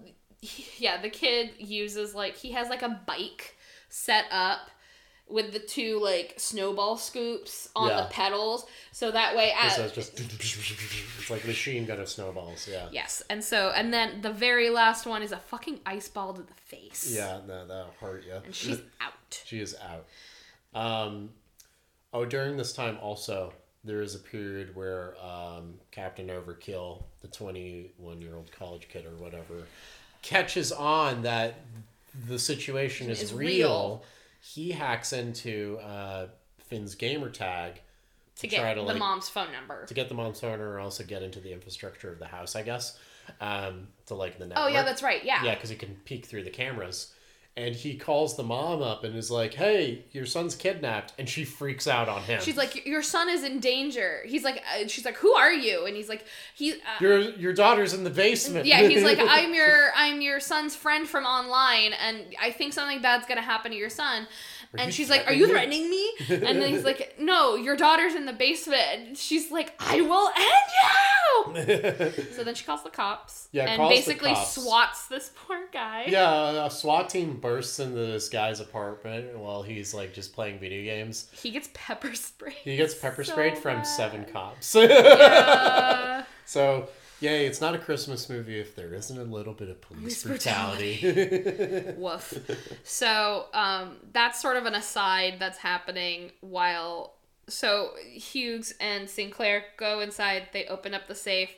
[0.77, 3.55] yeah the kid uses like he has like a bike
[3.89, 4.69] set up
[5.31, 8.01] with the two like snowball scoops on Yeah.
[8.01, 12.67] the pedals so that way at, so it's just it's like machine gun of snowballs.
[12.69, 12.87] Yeah.
[12.91, 16.41] yes and so and then the very last one is a fucking ice ball to
[16.41, 17.39] the face Yeah.
[17.47, 18.33] No, that'll hurt you.
[18.45, 19.13] and she's out
[19.45, 20.05] She is out.
[20.73, 21.29] Um,
[22.13, 23.53] oh, during this time also,
[23.83, 29.15] there is a period where um, Captain Overkill, the 21 year old college kid or
[29.23, 29.63] whatever,
[30.21, 31.55] catches on that
[32.27, 33.47] the situation is, Is real.
[33.47, 34.03] real.
[34.41, 36.27] He hacks into uh,
[36.67, 37.81] Finn's gamer tag
[38.37, 40.79] to try get to, the like- mom's phone number to get the mom's phone or
[40.79, 42.97] also get into the infrastructure of the house, I guess,
[43.39, 44.65] um, to like the network.
[44.65, 47.13] oh yeah that's right yeah Yeah, because he can peek through the cameras.
[47.57, 51.43] And he calls the mom up and is like, "Hey, your son's kidnapped," and she
[51.43, 52.39] freaks out on him.
[52.41, 55.85] she's like your son is in danger he's like uh, she's like who are you
[55.85, 56.23] and he's like
[56.55, 60.39] he uh, "Your your daughter's in the basement." Yeah, he's like, I'm your I'm your
[60.39, 64.27] son's friend from online, and I think something bad's gonna happen to your son.
[64.77, 66.11] and you she's like, Are you threatening me?
[66.29, 68.81] and then he's like, No, your daughter's in the basement.
[68.95, 72.23] And she's like, I will end you.
[72.35, 73.49] so then she calls the cops.
[73.51, 76.05] Yeah, and calls the basically swats this poor guy.
[76.07, 80.83] yeah, a SWAT team bursts into this guy's apartment while he's like just playing video
[80.83, 81.29] games.
[81.33, 82.55] He gets pepper sprayed.
[82.63, 83.83] He gets pepper So sprayed from bad.
[83.83, 84.75] seven cops.
[84.75, 86.23] Yeah.
[86.45, 86.89] So
[87.21, 90.23] Yay, it's not a Christmas movie if there isn't a little bit of police Police
[90.23, 91.93] brutality.
[91.97, 92.33] Woof.
[92.83, 97.13] So um, that's sort of an aside that's happening while.
[97.47, 100.47] So Hughes and Sinclair go inside.
[100.51, 101.51] They open up the safe.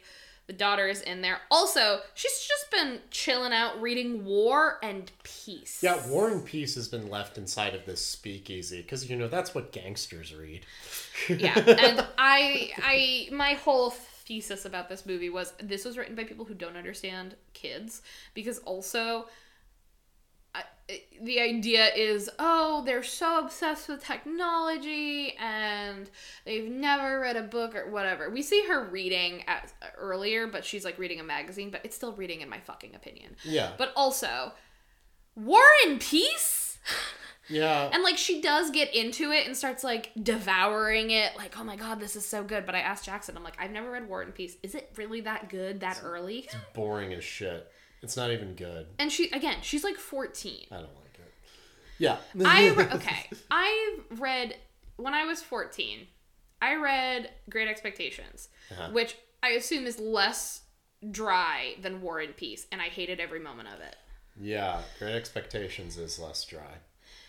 [0.47, 1.39] The daughter is in there.
[1.49, 5.79] Also, she's just been chilling out reading War and Peace.
[5.81, 9.55] yeah, War and Peace has been left inside of this speakeasy because, you know, that's
[9.55, 10.65] what gangsters read.
[11.29, 16.23] yeah and i i my whole thesis about this movie was this was written by
[16.23, 18.01] people who don't understand kids
[18.33, 19.25] because also
[21.21, 26.09] the idea is oh they're so obsessed with technology and
[26.45, 30.83] they've never read a book or whatever we see her reading at, earlier but she's
[30.83, 33.71] like reading a magazine but it's still reading in my fucking opinion Yeah.
[33.77, 34.51] but also
[35.35, 36.77] war and peace
[37.49, 37.89] yeah.
[37.93, 41.75] and like she does get into it and starts like devouring it, like, oh my
[41.75, 42.65] god, this is so good.
[42.65, 44.57] But I asked Jackson, I'm like, I've never read War and Peace.
[44.63, 46.39] Is it really that good that early?
[46.39, 47.69] It's boring as shit.
[48.03, 48.85] It's not even good.
[48.99, 50.67] And she again, she's like 14.
[50.71, 51.33] I don't like it.
[51.97, 52.17] Yeah.
[52.45, 53.29] I re- okay.
[53.49, 54.55] I read
[54.97, 56.05] when I was 14.
[56.61, 58.89] I read Great Expectations, Uh-huh.
[58.91, 60.61] which I assume is less
[61.11, 63.95] dry than War and Peace, and I hated every moment of it.
[64.39, 64.81] Yeah.
[64.99, 66.77] Great Expectations is less dry.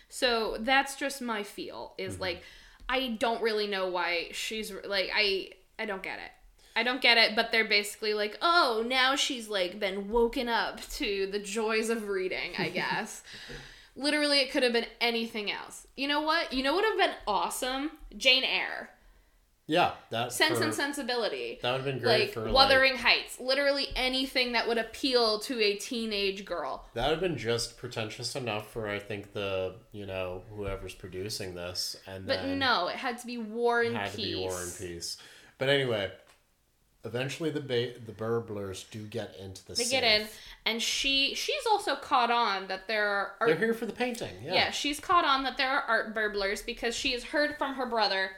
[0.09, 1.93] So that's just my feel.
[1.97, 2.21] Is Mm-hmm.
[2.21, 2.43] like
[2.87, 5.49] I don't really know why she's like I
[5.79, 6.31] I don't get it.
[6.75, 10.81] I don't get it, but they're basically like, "Oh, now she's like been woken up
[10.91, 13.23] to the joys of reading, I guess."
[13.95, 15.87] Literally it could have been anything else.
[15.95, 16.51] You know what?
[16.51, 17.91] You know what would have been awesome?
[18.17, 18.89] Jane Eyre.
[19.67, 19.93] Yeah.
[20.11, 21.57] That Sense for- and Sensibility.
[21.61, 23.39] That would have been great Like for like, Wuthering Heights.
[23.39, 26.85] Literally anything that would appeal to a teenage girl.
[26.93, 31.55] That would have been just pretentious enough for I think the you know whoever's producing
[31.55, 34.15] this, and But no, it had to be War and had Peace.
[34.15, 35.17] to be War and Peace.
[35.57, 36.11] But anyway,
[37.05, 39.73] eventually the ba- the burglars do get into the.
[39.73, 40.27] They get in,
[40.65, 44.33] and she she's also caught on that there are They're art, here for the painting.
[44.43, 44.53] Yeah.
[44.53, 47.85] yeah she's caught on that there are art burglars because she has heard from her
[47.85, 48.31] brother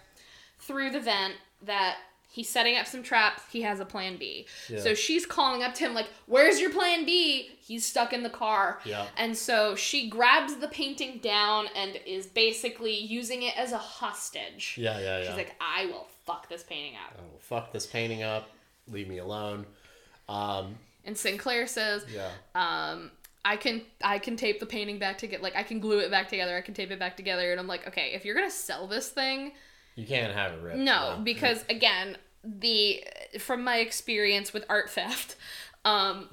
[0.59, 1.97] through the vent that
[2.30, 3.41] he's setting up some traps.
[3.51, 4.45] He has a plan B.
[4.70, 4.80] Yeah.
[4.80, 8.30] So she's calling up to him like, "Where's your plan B?" He's stuck in the
[8.30, 8.80] car.
[8.86, 9.07] Yeah.
[9.18, 14.76] And so she grabs the painting down and is basically using it as a hostage.
[14.78, 15.28] Yeah, yeah, yeah.
[15.28, 18.49] She's like, "I will fuck this painting up." oh, fuck this painting up.
[18.89, 19.65] Leave me alone.
[20.29, 20.75] Um,
[21.05, 22.29] And Sinclair says, yeah.
[22.55, 23.11] um
[23.45, 26.27] i can i can tape the painting back together like i can glue it back
[26.27, 28.88] together i can tape it back together and i'm like okay if you're gonna sell
[28.88, 29.53] this thing
[29.95, 30.79] You can't have it ripped.
[30.79, 33.05] no because again the
[33.39, 35.38] from my experience with art theft
[35.85, 36.27] um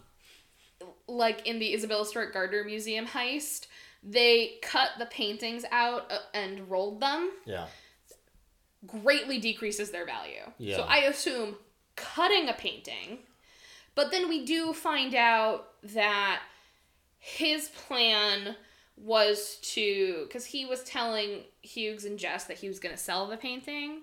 [1.07, 3.69] like in the isabella stewart gardner museum heist
[4.03, 7.67] they cut the paintings out uh, and rolled them Yeah.
[8.87, 10.43] greatly decreases their value.
[10.59, 10.77] Yeah.
[10.77, 11.57] So I assume
[11.97, 13.19] cutting a painting,
[13.95, 16.41] but then we do find out that
[17.19, 18.57] his plan
[18.97, 23.27] was to because he was telling Hughes and Jess that he was going to sell
[23.27, 24.03] the painting.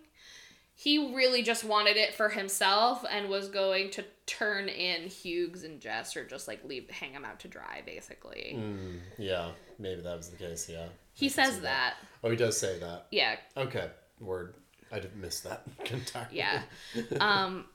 [0.75, 5.79] He really just wanted it for himself and was going to turn in Hughes and
[5.79, 8.55] Jess or just like leave hang them out to dry basically.
[8.57, 9.51] Mm, yeah.
[9.77, 10.67] Maybe that was the case.
[10.67, 10.87] Yeah.
[11.13, 11.95] He I says see that.
[12.23, 13.05] Oh, he does say that.
[13.11, 13.89] Yeah, Okay.
[14.19, 14.55] Word.
[14.91, 16.37] I didn't miss that entirely.
[16.37, 16.63] Yeah.
[17.19, 17.65] Um,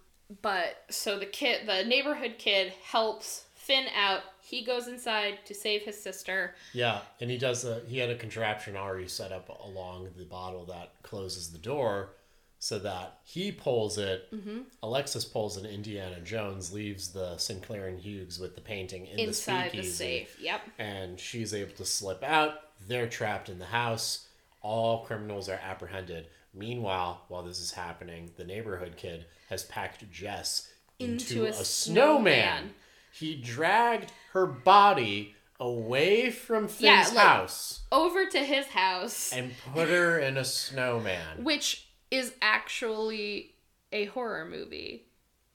[0.43, 4.20] but so the kid, the neighborhood kid, helps Finn out.
[4.41, 6.55] He goes inside to save his sister.
[6.72, 10.64] Yeah, and he does a he had a contraption already set up along the bottle
[10.66, 12.11] that closes the door
[12.59, 14.33] so that he pulls it.
[14.35, 14.61] Mm-hmm.
[14.83, 15.66] Alexis pulls it.
[15.66, 20.37] Indiana Jones leaves the Sinclair and Hughes with the painting in inside the the safe.
[20.41, 20.61] Yep.
[20.79, 22.55] and she's able to slip out.
[22.89, 24.27] They're trapped in the house.
[24.62, 26.27] All criminals are apprehended.
[26.57, 31.53] Meanwhile, while this is happening, the neighborhood kid has packed Jess into, Into a, a
[31.65, 32.25] snowman.
[32.25, 32.75] snowman.
[33.13, 39.53] He dragged her body away from Finn's Yeah, like- house Over to his house, and
[39.75, 41.45] put her in a snowman.
[41.45, 43.55] which is actually
[43.93, 45.07] a horror movie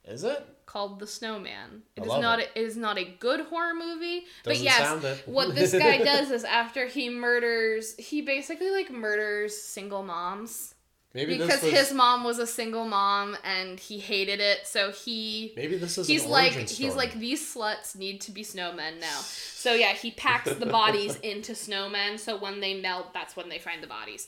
[0.05, 0.45] Is it?
[0.65, 1.81] called The Snowman.
[1.97, 2.39] It I is not.
[2.39, 2.49] it.
[2.55, 4.23] A, it is not a good horror movie.
[4.43, 5.23] but Doesn't yes, sound it.
[5.27, 10.73] what this guy does is after he murders, he basically like murders single moms.
[11.13, 15.51] Maybe because was, his mom was a single mom and he hated it so he
[15.57, 19.19] maybe this is he's like origin he's like these sluts need to be snowmen now
[19.19, 23.59] so yeah he packs the bodies into snowmen so when they melt that's when they
[23.59, 24.27] find the bodies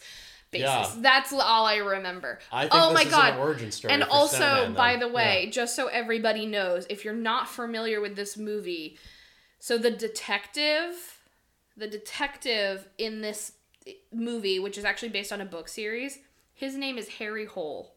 [0.51, 0.65] Basis.
[0.65, 0.91] Yeah.
[0.97, 3.93] that's all i remember I think oh this my is god an origin story.
[3.93, 8.37] and also by the way just so everybody knows if you're not familiar with this
[8.37, 8.97] movie
[9.57, 11.21] so the detective
[11.77, 13.53] the detective in this
[13.87, 16.19] eh, movie which is actually based on a book series
[16.53, 17.95] his name is harry hole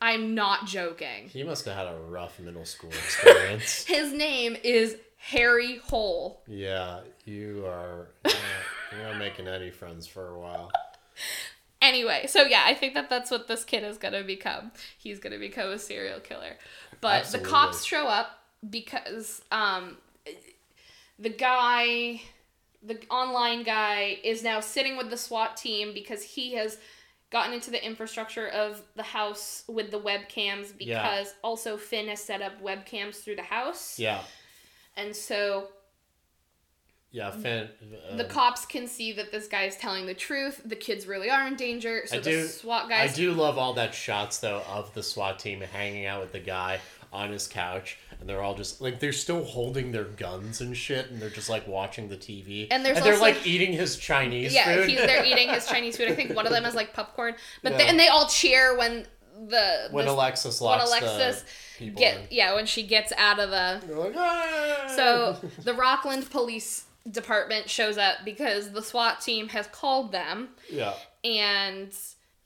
[0.00, 1.28] I'm not joking.
[1.28, 3.84] He must have had a rough middle school experience.
[3.86, 6.42] His name is Harry Hole.
[6.46, 8.08] yeah, you are.
[8.24, 8.42] You're not,
[8.92, 10.70] you're not making any friends for a while.
[11.82, 14.70] Anyway, so yeah, I think that that's what this kid is gonna become.
[14.96, 16.56] He's gonna become a serial killer.
[17.00, 17.44] But Absolutely.
[17.44, 19.96] the cops show up because um,
[21.18, 22.22] the guy,
[22.82, 26.78] the online guy, is now sitting with the SWAT team because he has
[27.30, 31.24] gotten into the infrastructure of the house with the webcams because Yeah.
[31.42, 33.98] also Finn has set up webcams through the house.
[33.98, 34.22] Yeah,
[34.96, 35.68] And so
[37.10, 37.30] yeah.
[37.30, 37.68] Finn.
[38.16, 40.60] the uh, cops can see that this guy is telling the truth.
[40.64, 42.02] The kids really are in danger.
[42.06, 43.12] So I the do- SWAT guys.
[43.12, 46.40] I do love all that shots though of the SWAT team hanging out with the
[46.40, 46.80] guy
[47.12, 51.10] on his couch, and they're all just like they're still holding their guns and shit,
[51.10, 54.84] and they're just like watching the TV, And there's they're like eating his Chinese yeah,
[54.84, 56.08] he, they're eating his Chinese food.
[56.10, 59.06] I think one of them is like popcorn, but they, and they all cheer when
[59.48, 61.44] the when this- Alexis when Alexis
[61.78, 62.26] the get in.
[62.30, 67.96] yeah when she gets out of the like, "Ah!" so the Rockland Police Department shows
[67.96, 70.48] up because the SWAT team has called them.
[70.70, 70.94] Yeah,
[71.24, 71.92] and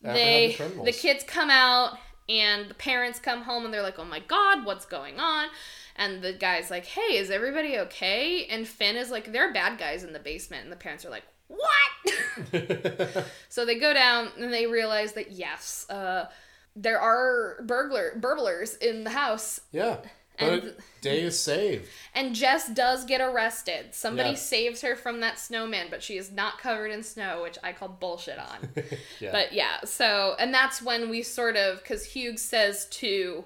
[0.03, 1.97] they the the kids come out
[2.29, 5.49] and the parents come home and they're like oh my god what's going on?
[5.97, 8.47] And the guy's like hey is everybody okay?
[8.47, 10.65] And finn is like there are bad guys in the basement.
[10.65, 13.25] And the parents are like what?
[13.49, 16.27] So they go down and they realize that yes uh,
[16.75, 19.61] there are burglar burglars in the house.
[19.73, 19.99] Yeah.
[20.39, 21.89] And- But day is saved.
[22.15, 23.95] and Jess does get arrested.
[23.95, 24.35] Somebody Yeah.
[24.37, 27.89] saves her from that snowman, but she is not covered in snow, which I call
[27.89, 28.73] bullshit on.
[29.21, 29.31] Yeah.
[29.33, 33.45] But yeah, so and that's when we sort of because Hughes says to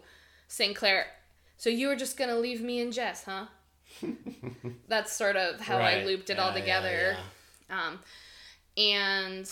[0.49, 1.07] Sinclair,
[1.57, 3.47] "So you were just gonna leave me and Jess, huh?"
[4.89, 7.17] that's sort of how I looped it all Yeah, yeah, together.
[7.71, 8.01] Um,
[8.77, 9.51] and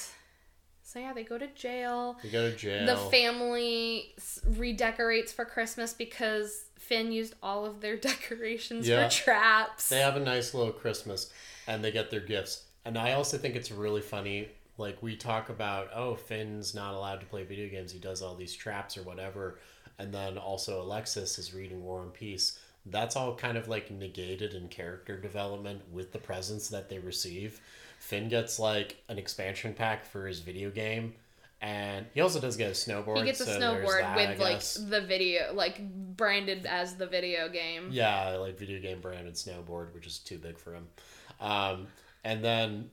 [0.86, 2.16] so yeah, they go to jail.
[2.22, 2.86] You go to jail.
[2.86, 4.14] The family
[4.46, 9.08] redecorates for Christmas because Finn used all of their decorations Yeah.
[9.08, 9.88] for traps.
[9.88, 11.30] they have a nice little Christmas
[11.66, 12.64] and they get their gifts.
[12.84, 14.48] And I also think it's really funny.
[14.76, 17.92] Like we talk about, oh, Finn's not allowed to play video games.
[17.92, 19.58] He does all these traps or whatever.
[19.98, 22.58] And then also Alexis is reading War and Peace.
[22.86, 27.60] That's all kind of like negated in character development with the presents that they receive.
[28.04, 31.14] Finn gets like an expansion pack for his video game.
[31.62, 33.16] And he also does get a snowboard.
[33.16, 35.80] he gets a so snowboard that, with like the video, like
[36.14, 37.88] branded as the video game.
[37.90, 40.86] Yeah, like video game branded snowboard, which is too big for him.
[41.40, 41.86] Um,
[42.24, 42.90] and then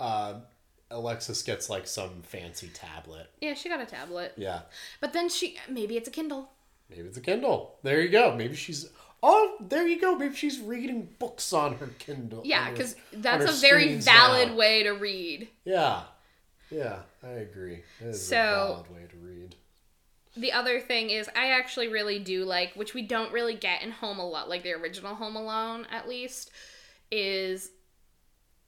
[0.00, 0.36] uh,
[0.90, 3.28] Alexis gets like some fancy tablet.
[3.42, 4.60] Yeah, she got a tablet, Yeah,
[4.98, 6.48] but then she maybe it's a Kindle.
[6.88, 7.76] maybe it's a Kindle.
[7.82, 8.34] There you go.
[8.34, 8.88] Maybe she's
[9.26, 10.16] oh, there you go.
[10.16, 12.42] Maybe she's reading books on her Kindle.
[12.44, 14.56] Yeah, because that's a very valid now.
[14.56, 15.48] way to read.
[15.64, 16.02] Yeah,
[16.70, 17.82] yeah, I agree.
[18.00, 19.54] It is So- a valid way to read.
[20.36, 23.92] The other thing is, I actually really do like, which we don't really get in
[23.92, 26.50] Home Alone, like the original Home Alone at least,
[27.10, 27.70] is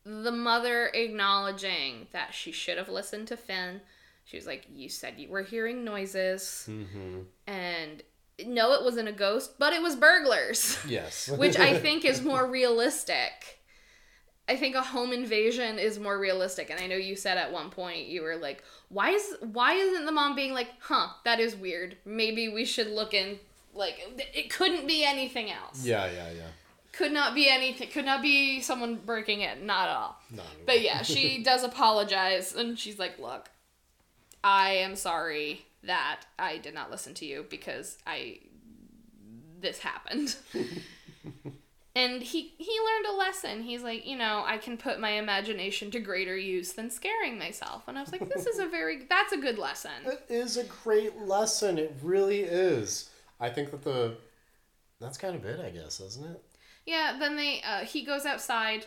[0.05, 3.81] the mother acknowledging that she should have listened to Finn.
[4.25, 7.23] She was like, You said you were hearing noises, Mm-hmm.
[7.49, 8.03] and
[8.45, 12.47] no, it wasn't a ghost, but it was burglars, Yes, which I think is more
[12.47, 13.61] realistic.
[14.49, 17.71] I think a home invasion is more realistic, and I know you said at one
[17.71, 21.57] point you were like, "Why is why isn't the mom being like, huh, that is
[21.57, 21.97] weird.
[22.05, 23.39] Maybe we should look in."
[23.75, 24.01] Like
[24.35, 25.85] it couldn't be anything else.
[25.85, 26.47] yeah, yeah, yeah.
[26.93, 27.91] Could not be anything.
[27.91, 29.67] Could not be someone breaking in.
[29.67, 30.17] Not at all.
[30.31, 33.51] Not at But yeah, she does apologize, and she's like, "Look,
[34.43, 38.41] I am sorry that I did not listen to you because I
[39.61, 40.37] this happened."
[41.97, 43.63] and he he learned a lesson.
[43.63, 47.85] He's like, you know, I can put my imagination to greater use than scaring myself.
[47.89, 49.91] And I was like, this is a very that's a good lesson.
[50.05, 51.79] It is a great lesson.
[51.79, 53.09] It really is.
[53.41, 54.19] I think that the
[55.01, 56.43] that's kind of it, I guess, isn't it?
[56.85, 58.87] Yeah, then they uh, he goes outside.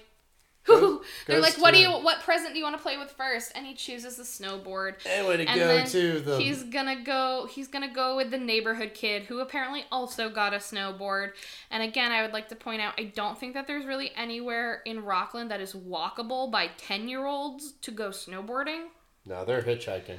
[0.66, 1.89] Go- They're like, "What do you?
[1.89, 3.51] What present do you want to play with first?
[3.55, 4.95] And he chooses the snowboard.
[5.05, 7.47] Anyway, to And go then to the He's gonna go.
[7.49, 11.32] He's gonna go with the neighborhood kid who apparently also got a snowboard.
[11.72, 14.82] And again, I would like to point out, I don't think that there's really anywhere
[14.86, 18.88] in Rockland that is walkable by ten year olds to go snowboarding.
[19.26, 20.18] no, they're hitchhiking,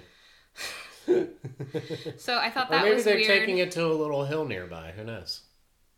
[2.18, 3.28] So I thought that or maybe was they're weird.
[3.28, 4.92] taking it to a little hill nearby.
[4.96, 5.42] Who knows?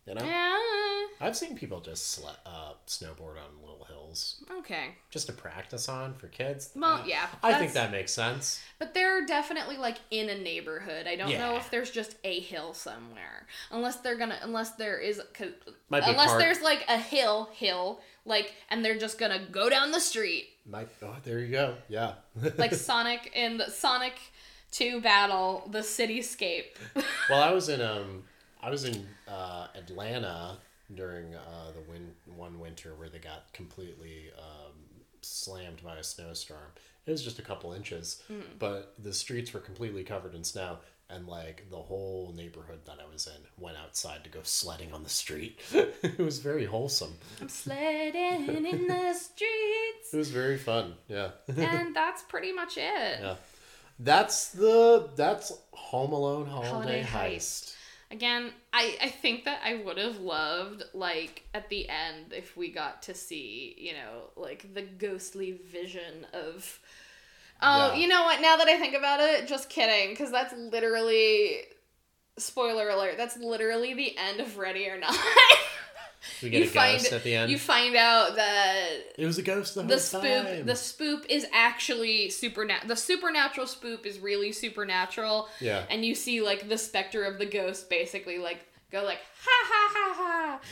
[0.07, 0.59] You know, Yeah.
[1.23, 4.97] I've seen people just sle- uh, snowboard on little hills Okay.
[5.11, 6.71] just to practice on for kids.
[6.75, 7.29] Well, Uh, yeah.
[7.43, 8.61] I think that makes sense.
[8.81, 11.07] But they're definitely like in a neighborhood.
[11.07, 13.47] I don't know if there's just a hill somewhere.
[13.71, 15.21] Unless they're gonna, unless there is,
[15.91, 20.49] unless there's like a hill, hill, like, and they're just gonna go down the street
[20.67, 21.77] My, oh, there you go.
[21.89, 22.15] Yeah.
[22.59, 24.15] like Sonic in the Sonic
[24.73, 26.77] to battle the cityscape.
[27.29, 28.25] Well, I was in um,
[28.63, 30.59] I was in uh, Atlanta
[30.95, 34.73] during uh, the win- one winter where they got completely um,
[35.21, 36.59] slammed by a snowstorm.
[37.07, 38.23] It was just a couple inches,
[38.59, 40.79] but the streets were completely covered in snow,
[41.11, 45.03] and like the whole neighborhood that I was in went outside to go sledding on
[45.03, 45.59] the street.
[45.73, 47.15] it was very wholesome.
[47.41, 50.13] I'm sledding in the streets.
[50.13, 50.95] It was very fun.
[51.09, 51.31] Yeah.
[51.49, 53.19] and that's pretty much it.
[53.21, 53.35] yeah.
[53.99, 57.37] That's the that's Home Alone Holiday, Holiday Heist.
[57.37, 57.75] Heist.
[58.13, 62.71] Again, I, I think that I would have loved, like, at the end, if we
[62.71, 66.79] got to see, you know, like, the ghostly vision of.
[67.63, 67.95] Oh, Yeah.
[67.95, 68.43] you know what?
[68.43, 71.63] Now that I think about it, just kidding, because that's literally.
[72.39, 75.15] Spoiler alert, that's literally the end of Ready or Not.
[76.43, 77.51] We get a ghost at the end.
[77.51, 78.89] You find out that
[79.19, 80.67] it was a ghost the whole the spook time.
[80.67, 85.85] the spook is actually supernatural the supernatural spook is really supernatural Yeah.
[85.91, 89.93] and you see like the specter of the ghost basically like go like ha ha
[89.95, 90.15] ha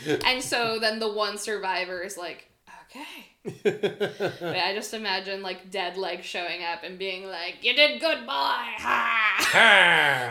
[0.05, 2.47] ha and so then the one survivor is like
[2.89, 7.99] okay but i just imagine like dead leg showing up and being like you did
[7.99, 9.27] good boy ha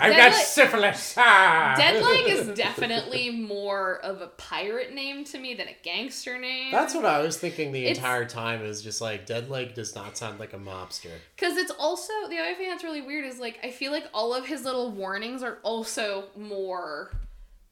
[0.02, 1.14] I've Dead got Leg- syphilis.
[1.18, 1.74] Ah.
[1.76, 6.70] dead leg is definitely more of a pirate name to me than a gangster name
[6.72, 8.62] That's what I was thinking the It's- entire time.
[8.64, 11.10] Is just like Deadleg does not sound like a mobster.
[11.36, 14.32] Because it's also the other thing that's really weird is like I feel like all
[14.34, 17.10] of his little warnings are also more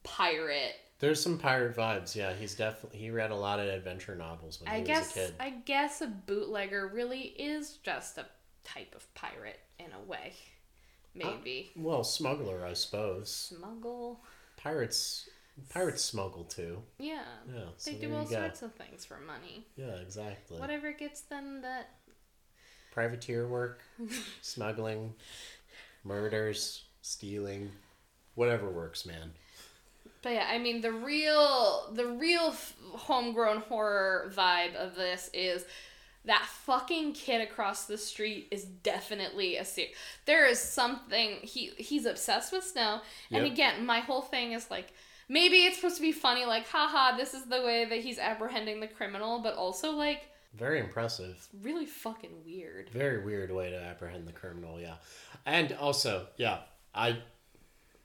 [0.03, 0.75] pirate.
[0.99, 2.15] There's some pirate vibes.
[2.15, 5.23] Yeah, he's definitely he read a lot of adventure novels when I he guess was
[5.23, 5.35] a kid.
[5.39, 8.25] I guess a bootlegger really is just a
[8.65, 10.33] type of pirate in a way.
[11.21, 13.29] Uh, Maybe Well, smuggler, I suppose.
[13.31, 14.19] smuggle.
[14.57, 15.29] Pirates,
[15.69, 16.81] pirates smuggle too.
[16.99, 19.65] Yeah, Yeah, so they do all sorts of things for money.
[19.77, 20.59] Yeah, exactly.
[20.59, 21.89] Whatever gets them that.
[22.91, 23.81] Privateer work,
[24.41, 25.13] smuggling,
[26.03, 27.71] murders, stealing,
[28.35, 29.31] whatever works, man.
[30.21, 35.65] But yeah, I mean the real the real f- homegrown horror vibe of this is
[36.25, 39.93] that fucking kid across the street is definitely a ser-
[40.25, 42.99] there is something he he's obsessed with snow
[43.31, 43.53] and Yep.
[43.53, 44.91] again my whole thing is like
[45.29, 48.81] maybe it's supposed to be funny like haha this is the way that he's apprehending
[48.81, 50.23] the criminal but also like
[50.55, 51.47] Very impressive.
[51.61, 54.95] really fucking weird Very weird way to apprehend the criminal, yeah.
[55.45, 56.59] And also, yeah,
[56.93, 57.17] I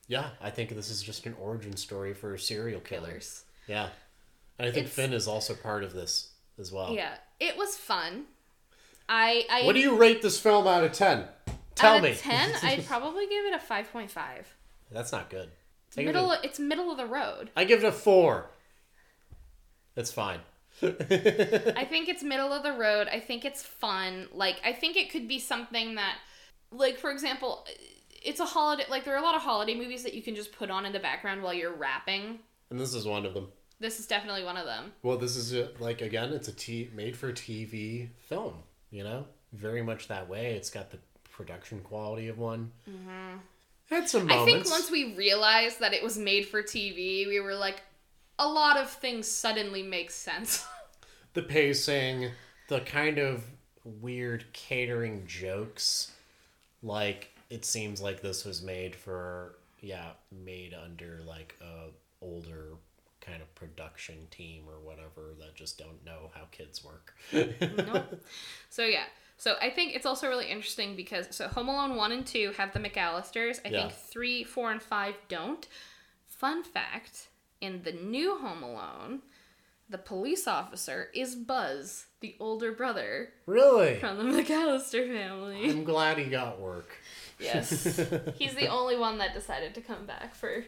[0.09, 3.07] yeah, I think this is just an origin story for serial killer.
[3.09, 3.89] killers Yeah.
[4.59, 6.93] And I think It's- Finn is also part of this as well.
[6.95, 8.27] yeah it was fun
[9.09, 11.27] I I What do you rate this film out of 10?
[11.75, 12.11] Tell out me.
[12.13, 14.11] of 10 I'd probably give it a 5.5
[14.93, 15.51] That's not good.
[15.89, 16.33] It's I give, middle.
[16.33, 17.51] it, It's middle of the road.
[17.57, 18.47] I give it a 4.
[19.97, 20.41] It's fine.
[20.83, 23.09] I think it's middle of the road.
[23.13, 24.29] I think it's fun.
[24.33, 26.17] Like I think it could be something that,
[26.73, 27.65] like for example,
[28.25, 28.85] it's a holiday.
[28.89, 30.93] Like there are a lot of holiday movies that you can just put on in
[30.93, 32.39] the background while you're wrapping.
[32.71, 33.49] and this is one of them.
[33.81, 34.93] This is definitely one of them.
[35.03, 38.55] Well, this is a, like again, it's a t- made for TV film.
[38.91, 40.55] You know, very much that way.
[40.55, 40.99] It's got the
[41.31, 42.71] production quality of one.
[42.89, 43.39] Mm-hmm.
[43.91, 47.55] Had some I think once we realized that it was made for TV, we were
[47.55, 47.83] like,
[48.39, 50.67] a lot of things suddenly make sense.
[51.35, 52.31] the pacing,
[52.69, 53.45] the kind of
[53.85, 56.13] weird catering jokes,
[56.83, 61.91] like it seems like this was made for yeah, made under like a
[62.25, 62.75] older
[63.21, 67.15] kind of production team or whatever that just don't know how kids work.
[67.33, 68.23] nope.
[68.71, 69.05] So yeah.
[69.37, 72.73] So I think it's also really interesting because so Home Alone one and two have
[72.73, 73.61] the McAllisters.
[73.65, 73.81] I Yeah.
[73.89, 75.67] think three, four, and five don't.
[76.27, 77.29] Fun fact:
[77.61, 79.23] in the new Home Alone,
[79.89, 83.97] the police officer is Buzz, the older brother really?
[83.97, 85.69] from the McAllister family.
[85.71, 86.89] I'm glad he got work.
[87.39, 88.01] Yes,
[88.39, 90.65] he's the only one that decided to come back for,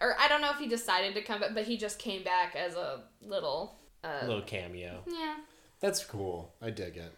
[0.00, 2.56] or I don't know if he decided to come back, but he just came back
[2.56, 3.76] as a little.
[4.02, 5.02] Uh, little cameo.
[5.06, 5.36] yeah.
[5.80, 6.52] That's cool.
[6.60, 7.12] I dig it.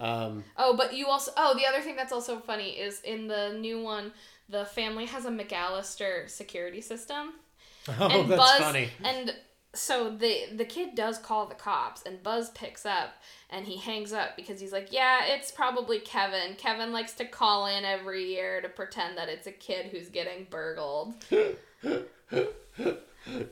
[0.00, 3.52] Um, Oh, but you also oh the other thing that's also funny is in the
[3.58, 4.12] new one
[4.48, 7.34] the family has a McAllister security system.
[8.00, 8.90] oh, and that's Buzz funny.
[9.04, 9.34] and
[9.78, 13.14] so the the kid does call the cops and Buzz picks up
[13.50, 16.54] and he hangs up because he's like, "Yeah, it's probably Kevin.
[16.56, 20.46] Kevin likes to call in every year to pretend that it's a kid who's getting
[20.50, 21.14] burgled."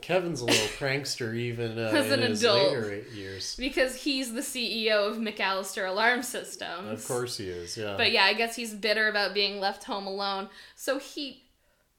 [0.00, 2.72] Kevin's a little prankster even uh, As in an adult.
[3.12, 3.56] years.
[3.56, 6.90] Because he's the CEO of McAllister Alarm Systems.
[7.02, 7.76] Of course he is.
[7.76, 7.94] Yeah.
[7.96, 10.48] But yeah, I guess he's bitter about being left home alone.
[10.76, 11.42] So he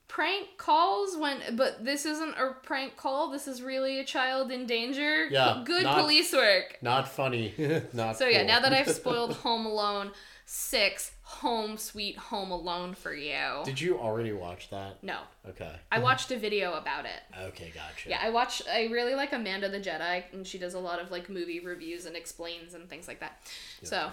[0.08, 3.30] prank calls when but this isn't a prank call.
[3.30, 5.28] This is really a child in danger.
[5.28, 6.78] Yeah, Good not- police work.
[6.82, 7.54] Not funny.
[7.94, 8.48] Not So yeah, cool.
[8.48, 10.12] now that I've spoiled Home Alone,
[10.46, 13.38] six, Home Sweet Home Alone for you.
[13.66, 15.04] Did you already watch that?
[15.04, 15.20] no,
[15.50, 15.76] Okay.
[15.92, 17.22] I watched a video about it.
[17.50, 18.10] Okay, gotcha.
[18.10, 18.62] Yeah, I watch.
[18.72, 22.06] I really like Amanda the Jedi, and she does a lot of like movie reviews
[22.06, 23.40] and explains and things like that.
[23.84, 24.10] So,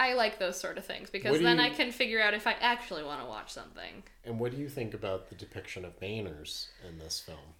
[0.00, 2.52] I like those sort of things because then you- I can figure out if I
[2.60, 4.02] actually want to watch something.
[4.24, 7.54] And what do you think about the depiction of Mainers in this film?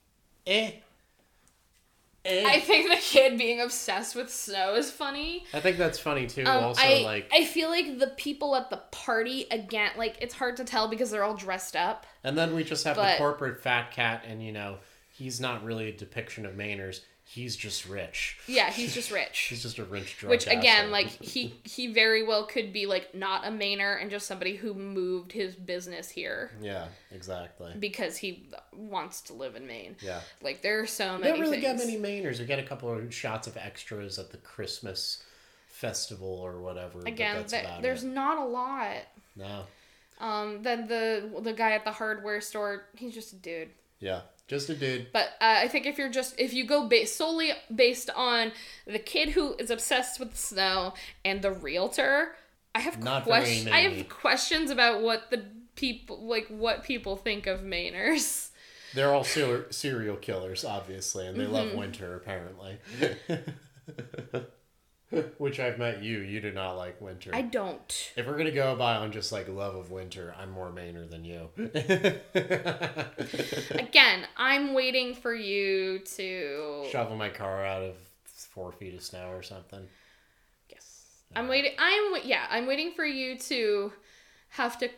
[0.47, 0.73] Eh.
[2.27, 2.45] Eh.
[2.47, 5.45] I think the kid being obsessed with snow is funny.
[5.53, 6.45] I think that's funny too.
[6.45, 10.33] Um, also, I like, I feel like the people at the party again, like it's
[10.35, 12.07] hard to tell because they're all dressed up.
[12.25, 14.79] and then we just have the corporate fat cat, and you know,
[15.13, 17.01] he's not really a depiction of Mainers.
[17.27, 18.37] He's just rich.
[18.47, 19.39] Yeah, he's just rich.
[19.49, 20.31] He's just a rich drunk.
[20.31, 20.91] Which again, asshole.
[20.93, 24.75] like he he very well could be like not a Mainer and just somebody who
[24.75, 27.73] moved his business here Yeah, exactly.
[27.79, 29.97] because he wants to live in Maine.
[30.01, 30.21] Yeah.
[30.43, 31.81] Like there are so many don't really things.
[31.81, 32.39] get many Mainers.
[32.39, 35.23] We get a couple of shots of extras at the Christmas
[35.67, 37.01] festival or whatever.
[37.07, 38.09] Again, that's th- about there's it.
[38.09, 38.97] not a lot.
[39.35, 39.63] no.
[40.21, 43.71] Um, then the the guy at the hardware store, he's just a dude.
[43.99, 45.09] Yeah, just a dude.
[45.13, 48.53] But uh, I think if you're just if you go ba- solely based on
[48.87, 50.95] the kid who is obsessed with snow
[51.25, 52.37] and the realtor,
[52.75, 53.69] I have Not questions.
[53.69, 55.45] I have questions about what the
[55.77, 58.51] people like what people think of Mainers.
[58.95, 61.79] They're all ser- serial killers, obviously, and they love Mm-hmm.
[61.79, 62.79] winter, apparently.
[65.39, 66.21] Which I've met you.
[66.21, 67.31] You do not like winter.
[67.33, 68.13] I don't.
[68.17, 71.25] If we're gonna go by on just like love of winter, I'm more Mainer than
[71.25, 71.49] you.
[73.71, 76.87] Again, I'm waiting for you to.
[76.91, 77.95] Shovel my car out of
[78.27, 79.87] four feet of snow or something.
[80.69, 81.07] Yes.
[81.37, 81.73] I'm waiting.
[81.79, 82.47] I'm yeah.
[82.51, 83.93] I'm waiting for you to
[84.51, 84.89] have to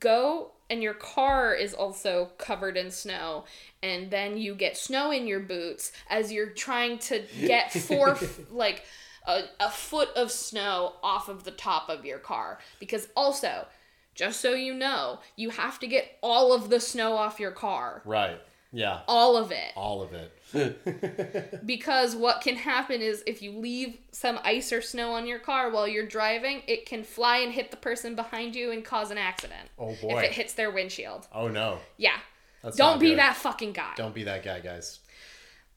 [0.00, 3.44] go, and your car is also covered in snow,
[3.82, 8.18] and then you get snow in your boots as you're trying to get four
[8.50, 8.84] like
[9.26, 13.66] a, a foot of snow off of the top of your car because also.
[14.14, 18.00] Just so you know, you have to get all of the snow off your car.
[18.06, 18.40] Right.
[18.72, 19.00] Yeah.
[19.06, 19.72] All of it.
[19.76, 21.60] All of it.
[21.66, 25.70] Because what can happen is if you leave some ice or snow on your car
[25.70, 29.18] while you're driving, it can fly and hit the person behind you and cause an
[29.18, 29.68] accident.
[29.78, 30.18] Oh boy.
[30.18, 31.26] If it hits their windshield.
[31.34, 31.78] Oh no.
[31.98, 32.16] Yeah.
[32.62, 33.18] That's Don't be good.
[33.18, 33.92] that fucking guy.
[33.96, 35.00] Don't be that guy, guys.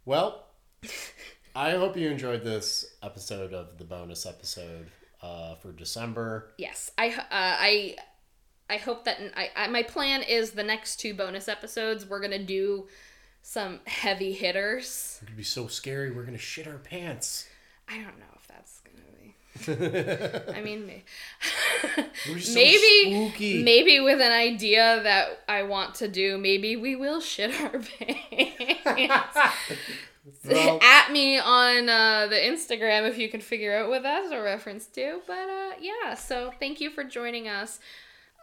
[0.05, 0.45] Well,
[1.55, 4.87] I hope you enjoyed this episode of the bonus episode
[5.21, 6.51] uh, for December.
[6.57, 6.91] Yes.
[6.97, 7.95] I uh, I
[8.69, 12.31] I hope that I, I my plan is the next two bonus episodes we're going
[12.31, 12.87] to do
[13.41, 15.19] some heavy hitters.
[15.21, 16.11] It could be so scary.
[16.11, 17.47] We're gonna shit our pants.
[17.87, 21.03] I don't know if that's going to be I mean, may-
[21.97, 23.63] It was so maybe spooky.
[23.63, 27.79] maybe with an idea that I want to do, maybe we will shit our
[28.85, 29.37] pants.
[30.45, 34.41] Well- At me on uh, the Instagram if you can figure out what that's a
[34.41, 35.21] reference to.
[35.25, 37.79] But uh, yeah, so thank you for joining us.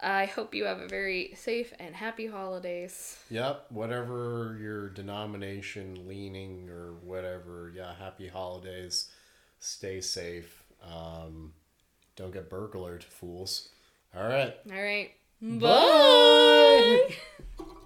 [0.02, 3.18] I hope you have a very safe and happy holidays.
[3.30, 7.72] Yep, whatever your denomination leaning or whatever.
[7.74, 9.08] Yeah, happy holidays.
[9.58, 10.62] Stay safe.
[10.82, 11.54] Um,
[12.14, 13.70] don't get burglared, fools.
[14.14, 14.54] All right.
[14.70, 15.12] All right.
[15.40, 17.08] Bye.
[17.58, 17.66] You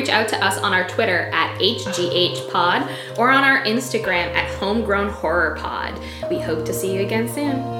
[0.00, 5.10] reach out to us on our Twitter at HGHPod or on our Instagram at Homegrown
[5.10, 6.00] Horror Pod.
[6.30, 7.79] We hope to see you again soon.